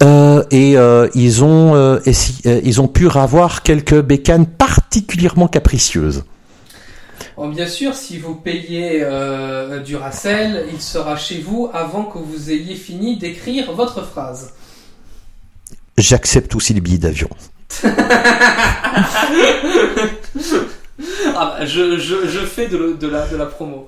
[0.03, 1.99] Euh, et euh, ils ont euh,
[2.47, 6.25] ils ont pu avoir quelques bécanes particulièrement capricieuses.
[7.41, 12.19] Bon, bien sûr, si vous payez euh, du Racel, il sera chez vous avant que
[12.19, 14.53] vous ayez fini d'écrire votre phrase.
[15.97, 17.31] J'accepte aussi les billets d'avion.
[21.35, 23.87] Ah, bah, je, je, je fais de, le- de la, de la promo.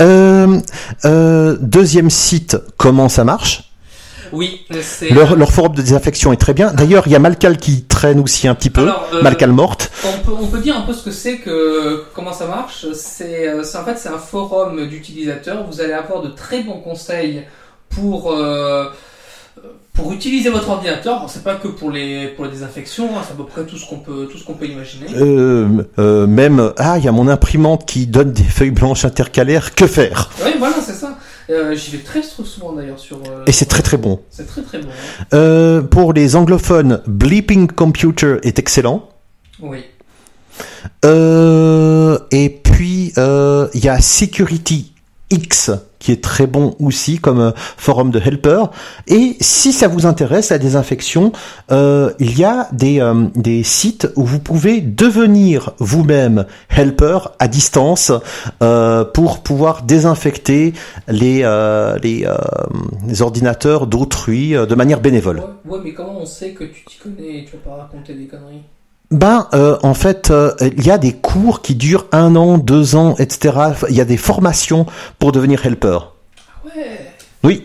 [0.00, 0.58] Euh,
[1.04, 3.69] euh, deuxième site, comment ça marche?
[4.32, 5.10] Oui, c'est.
[5.10, 6.72] leur, leur forum de désinfection est très bien.
[6.72, 8.82] D'ailleurs, il y a Malcal qui traîne aussi un petit peu.
[8.82, 9.90] Alors, euh, Malcal morte.
[10.04, 12.86] On peut, on peut dire un peu ce que c'est que comment ça marche.
[12.94, 15.64] C'est euh, c'est- en fait c'est un forum d'utilisateurs.
[15.70, 17.42] Vous allez avoir de très bons conseils
[17.88, 18.86] pour euh,
[19.94, 21.24] pour utiliser votre ordinateur.
[21.28, 23.10] C'est pas que pour les pour les désinfections.
[23.18, 25.06] hein, c'est à peu près tout ce qu'on peut tout ce qu'on peut imaginer.
[25.16, 29.74] Euh, euh, même ah, il y a mon imprimante qui donne des feuilles blanches intercalaires.
[29.74, 30.30] Que faire?
[30.44, 31.16] Oui, voilà, c'est ça.
[31.50, 33.16] Euh, J'y vais très souvent d'ailleurs sur.
[33.28, 34.20] euh, Et c'est très très bon.
[34.30, 34.88] c'est très très bon.
[34.88, 35.24] hein.
[35.34, 39.08] Euh, pour les anglophones, Bleeping Computer est excellent.
[39.60, 39.84] Oui.
[41.04, 44.89] Euh, et puis euh, il y a Security
[45.30, 45.70] X
[46.00, 48.70] qui est très bon aussi comme euh, forum de helper.
[49.06, 51.32] Et si ça vous intéresse la désinfection,
[51.70, 57.48] euh, il y a des, euh, des sites où vous pouvez devenir vous-même helper à
[57.48, 58.12] distance
[58.62, 60.72] euh, pour pouvoir désinfecter
[61.06, 62.36] les, euh, les, euh,
[63.06, 65.42] les ordinateurs d'autrui de manière bénévole.
[65.66, 67.40] Ouais, mais comment on sait que tu t'y connais?
[67.40, 68.62] Et tu vas pas raconter des conneries
[69.10, 72.94] Ben, euh, en fait, euh, il y a des cours qui durent un an, deux
[72.94, 73.56] ans, etc.
[73.88, 74.86] Il y a des formations
[75.18, 75.98] pour devenir helper.
[76.02, 77.00] Ah ouais.
[77.42, 77.64] Oui,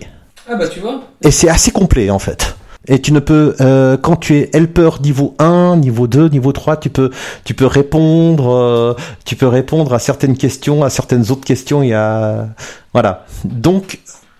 [0.50, 1.02] Ah bah tu vois.
[1.22, 2.56] et c'est assez complet en fait.
[2.88, 6.78] Et tu ne peux, euh, quand tu es helper niveau 1, niveau 2, niveau 3,
[6.78, 7.10] tu peux,
[7.44, 8.94] tu peux répondre, euh,
[9.26, 11.82] tu peux répondre à certaines questions, à certaines autres questions.
[11.84, 12.48] Il y a,
[12.94, 13.26] voilà.
[13.44, 14.00] Donc,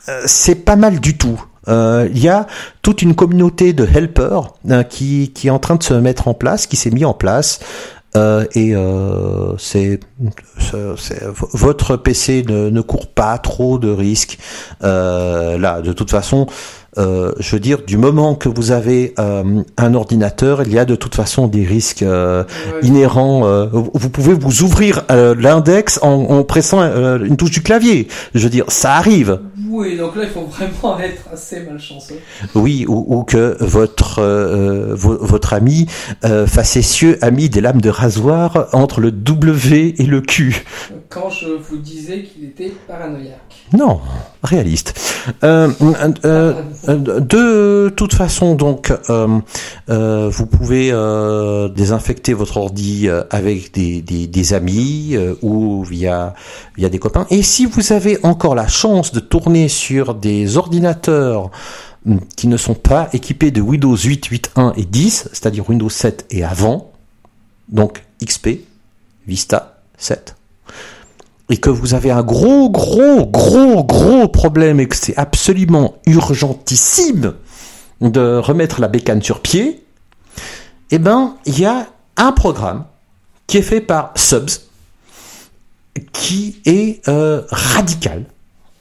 [0.10, 1.44] euh, c'est pas mal du tout.
[1.68, 2.48] Euh, Il y a
[2.82, 6.34] toute une communauté de helpers euh, qui, qui est en train de se mettre en
[6.34, 7.60] place, qui s'est mis en place.
[8.16, 10.00] Euh, et euh, c'est
[11.54, 14.38] votre PC ne, ne court pas trop de risques.
[14.84, 16.48] Euh, là, de toute façon,
[16.98, 20.86] euh, je veux dire, du moment que vous avez euh, un ordinateur, il y a
[20.86, 22.44] de toute façon des risques euh,
[22.84, 23.66] inhérents.
[23.72, 28.08] vous pouvez vous ouvrir l'index en, en pressant une touche du clavier.
[28.34, 29.40] Je veux dire, ça arrive.
[29.70, 32.20] Oui, donc là il faut vraiment être assez malchanceux.
[32.54, 34.22] Oui, ou, ou que votre
[34.94, 35.88] vo- votre ami
[36.48, 40.66] facétieux a mis des lames de rasoir entre le W et le Q.
[41.10, 43.42] Quand je vous disais qu'il était paranoïaque.
[43.74, 44.00] Non,
[44.44, 44.94] réaliste.
[45.44, 46.54] Euh, euh,
[46.85, 49.40] euh, de toute façon, donc, euh,
[49.90, 56.34] euh, vous pouvez euh, désinfecter votre ordi euh, avec des, amis euh, ou via
[56.78, 57.26] via des copains.
[57.30, 61.52] Et si vous avez encore la chance de tourner sur des ordinateurs
[62.06, 66.26] hum, qui ne sont pas équipés de Windows 8, 8.1 et 10, c'est-à-dire Windows 7
[66.30, 66.92] et avant,
[67.70, 68.60] donc XP,
[69.28, 70.36] Vista 7,
[71.50, 77.34] et que vous avez un gros, gros, gros, gros problème et que c'est absolument urgentissime
[78.02, 79.84] de remettre la bécane sur pied,
[80.92, 82.86] eh ben, il y a un programme
[83.48, 84.62] qui est fait par Subs
[86.12, 88.26] qui est euh, radical.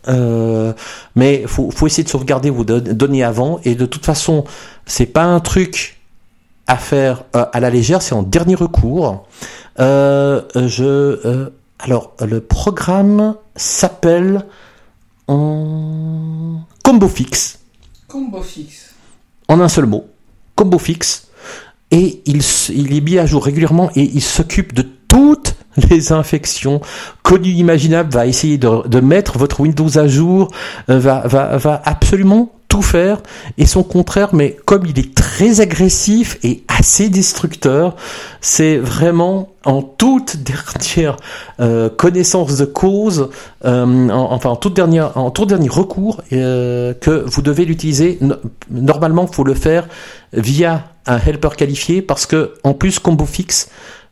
[0.09, 0.73] Euh,
[1.17, 4.45] mais faut, faut essayer de sauvegarder vos don- données avant et de toute façon
[4.85, 5.99] c'est pas un truc
[6.67, 9.27] à faire euh, à la légère c'est en dernier recours
[9.79, 11.49] je
[11.85, 14.47] alors le programme s'appelle
[15.29, 17.59] en Combo Fix
[18.09, 18.95] Combo fixe.
[19.49, 20.07] en un seul mot,
[20.55, 21.29] Combo Fix,
[21.91, 25.57] et il, il est mis à jour régulièrement et il s'occupe de toutes
[25.91, 26.81] les infections
[27.23, 30.51] connues, imaginables, va essayer de, de mettre votre Windows à jour,
[30.89, 33.19] euh, va, va, va absolument tout faire,
[33.57, 37.95] et son contraire, mais comme il est très agressif et assez destructeur,
[38.41, 41.17] c'est vraiment en toute dernière
[41.61, 43.29] euh, connaissance de cause,
[43.65, 48.19] euh, en- enfin en toute dernière, en tout dernier recours, euh, que vous devez l'utiliser.
[48.21, 48.35] No-
[48.73, 49.87] Normalement, faut le faire
[50.33, 53.69] via un helper qualifié parce que en plus Combo Fix,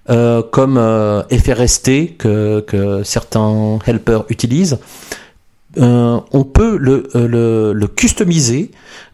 [0.08, 4.78] euh, comme euh, FRST que, que certains helpers utilisent,
[5.78, 8.70] euh, on peut le, euh, le, le customiser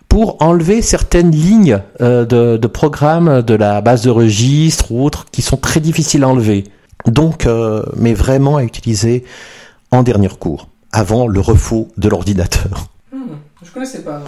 [0.09, 5.27] pour enlever certaines lignes euh, de, de programmes de la base de registre ou autres
[5.31, 6.65] qui sont très difficiles à enlever.
[7.07, 9.25] Donc, euh, mais vraiment à utiliser
[9.91, 12.89] en dernier recours, avant le refaux de l'ordinateur.
[13.13, 14.23] Hmm, je connaissais pas.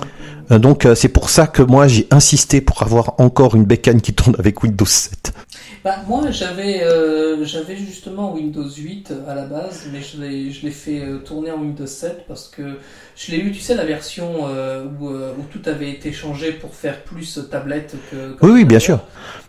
[0.58, 4.36] donc, c'est pour ça que moi j'ai insisté pour avoir encore une bécane qui tourne
[4.38, 5.32] avec Windows 7.
[5.84, 10.62] Bah, moi, j'avais euh, j'avais justement Windows 8 à la base, mais je l'ai je
[10.64, 12.78] l'ai fait euh, tourner en Windows 7 parce que
[13.16, 16.74] je l'ai eu, tu sais, la version euh, où, où tout avait été changé pour
[16.74, 18.34] faire plus tablette que.
[18.34, 19.00] que Oui, oui, bien sûr.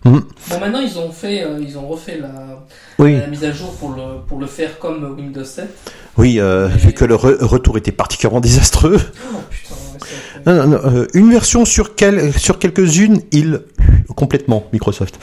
[0.06, 0.24] Mhm.
[0.50, 2.66] Bon, maintenant, ils ont fait, ils ont refait la,
[3.00, 5.68] Oui, la mise à jour pour le, pour le faire comme Windows 7.
[6.18, 9.00] oui, euh, vu que le re- retour était particulièrement désastreux.
[9.34, 9.76] Oh putain,
[10.46, 13.62] Non, non, non, une version sur, quel, sur quelques-unes, il
[14.16, 15.20] complètement Microsoft.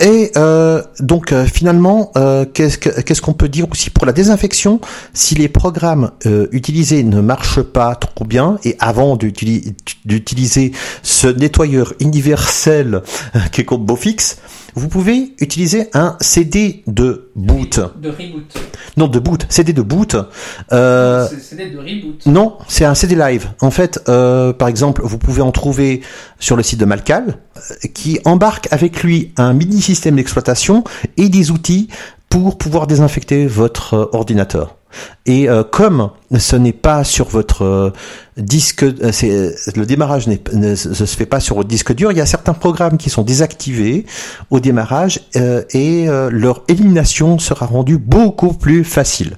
[0.00, 4.12] Et euh, donc euh, finalement, euh, qu'est-ce que- qu'est-ce qu'on peut dire aussi pour la
[4.12, 4.80] désinfection
[5.14, 9.74] Si les programmes euh, utilisés ne marchent pas trop bien, et avant d'utili-
[10.04, 13.02] d'utiliser ce nettoyeur universel
[13.34, 14.38] euh, qui est Combo Fix,
[14.76, 17.80] vous pouvez utiliser un CD de boot.
[18.00, 18.54] De reboot.
[18.98, 20.16] Non, de boot, CD de boot.
[20.70, 22.26] Euh, CD de reboot.
[22.26, 23.48] non, c'est un CD live.
[23.60, 26.02] En fait, euh, par exemple, vous pouvez en trouver
[26.38, 30.84] sur le site de Malcal, euh, qui embarque avec lui un mini système d'exploitation
[31.16, 31.88] et des outils
[32.28, 34.75] pour pouvoir désinfecter votre euh, ordinateur.
[35.26, 37.90] Et euh, comme ce n'est pas sur votre euh,
[38.36, 42.20] disque, euh, le démarrage n'est- ne se fait pas sur votre disque dur, il y
[42.20, 44.06] a certains programmes qui sont désactivés
[44.50, 49.36] au démarrage et leur élimination sera rendue beaucoup plus facile.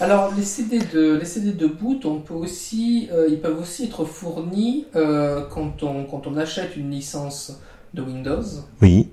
[0.00, 4.04] Alors les CD de les CD de boot, on peut aussi, ils peuvent aussi être
[4.04, 7.52] fournis quand on quand on achète une licence
[7.94, 8.42] de Windows.
[8.80, 9.08] Oui.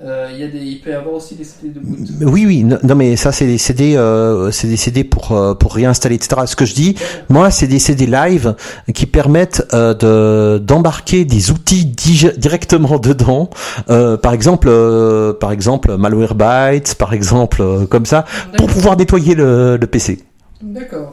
[0.00, 1.98] Euh, Il y a des, il peut y avoir aussi des CD de boot.
[2.20, 5.54] Oui, oui, non, non, mais ça c'est des CD, euh, c'est des CD pour euh,
[5.54, 6.42] pour réinstaller, etc.
[6.46, 6.94] Ce que je dis,
[7.28, 8.54] moi, c'est des CD live
[8.94, 13.50] qui permettent euh, de d'embarquer des outils dig- directement dedans.
[13.90, 18.24] Euh, par exemple, euh, par exemple, Malwarebytes, par exemple, euh, comme ça,
[18.56, 20.20] pour pouvoir nettoyer le, le PC.
[20.60, 21.10] D'accord.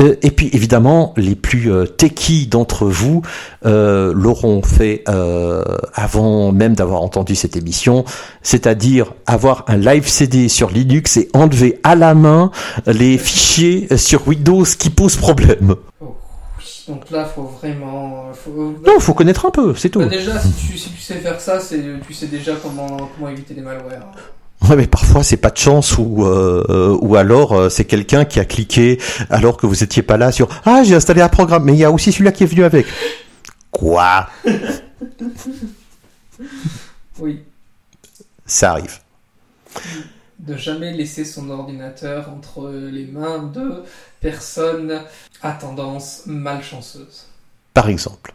[0.00, 3.22] Euh, et puis évidemment, les plus euh, techie d'entre vous
[3.64, 5.62] euh, l'auront fait euh,
[5.94, 8.04] avant même d'avoir entendu cette émission,
[8.42, 12.50] c'est-à-dire avoir un live CD sur Linux et enlever à la main
[12.86, 15.76] les fichiers sur Windows qui posent problème.
[16.00, 16.16] Oh.
[16.88, 18.24] Donc là, faut vraiment.
[18.30, 18.74] euh, Faut...
[18.86, 20.00] Non, faut connaître un peu, c'est tout.
[20.00, 23.28] Bah, déjà, si tu, si tu sais faire ça, c'est tu sais déjà comment comment
[23.30, 24.10] éviter les malwares.
[24.62, 28.40] Ouais, mais parfois c'est pas de chance ou euh, ou alors euh, c'est quelqu'un qui
[28.40, 28.98] a cliqué
[29.30, 31.84] alors que vous étiez pas là sur ah j'ai installé un programme mais il y
[31.84, 32.86] a aussi celui-là qui est venu avec.
[33.70, 34.28] Quoi?
[37.20, 37.42] Oui.
[38.46, 38.98] Ça arrive.
[40.38, 43.84] De jamais laisser son ordinateur entre les mains de
[44.20, 45.02] personnes
[45.42, 47.26] à tendance malchanceuse.
[47.74, 48.32] par exemple.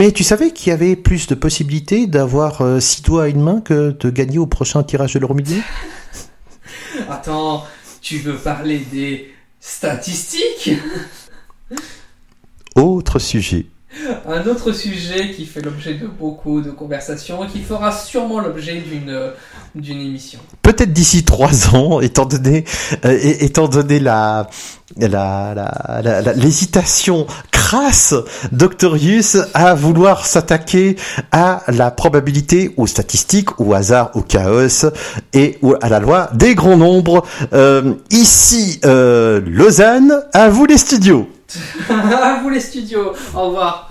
[0.00, 3.42] Mais tu savais qu'il y avait plus de possibilités d'avoir euh, six doigts à une
[3.42, 5.36] main que de gagner au prochain tirage de l'euro
[7.10, 7.66] Attends,
[8.00, 10.70] tu veux parler des statistiques?
[12.76, 13.66] Autre sujet.
[14.28, 18.80] Un autre sujet qui fait l'objet de beaucoup de conversations et qui fera sûrement l'objet
[18.80, 19.32] d'une
[19.74, 20.40] d'une émission.
[20.62, 22.64] Peut-être d'ici trois ans, étant donné,
[23.04, 24.48] euh, étant donné la,
[24.96, 28.14] la, l'hésitation crasse
[28.50, 30.96] d'Octorius à vouloir s'attaquer
[31.30, 34.86] à la probabilité, aux statistiques, au hasard, au chaos
[35.32, 37.24] et à la loi des grands nombres.
[37.52, 41.28] Euh, ici, euh, Lausanne, à vous les studios.
[41.88, 43.12] à vous les studios.
[43.34, 43.90] Au revoir.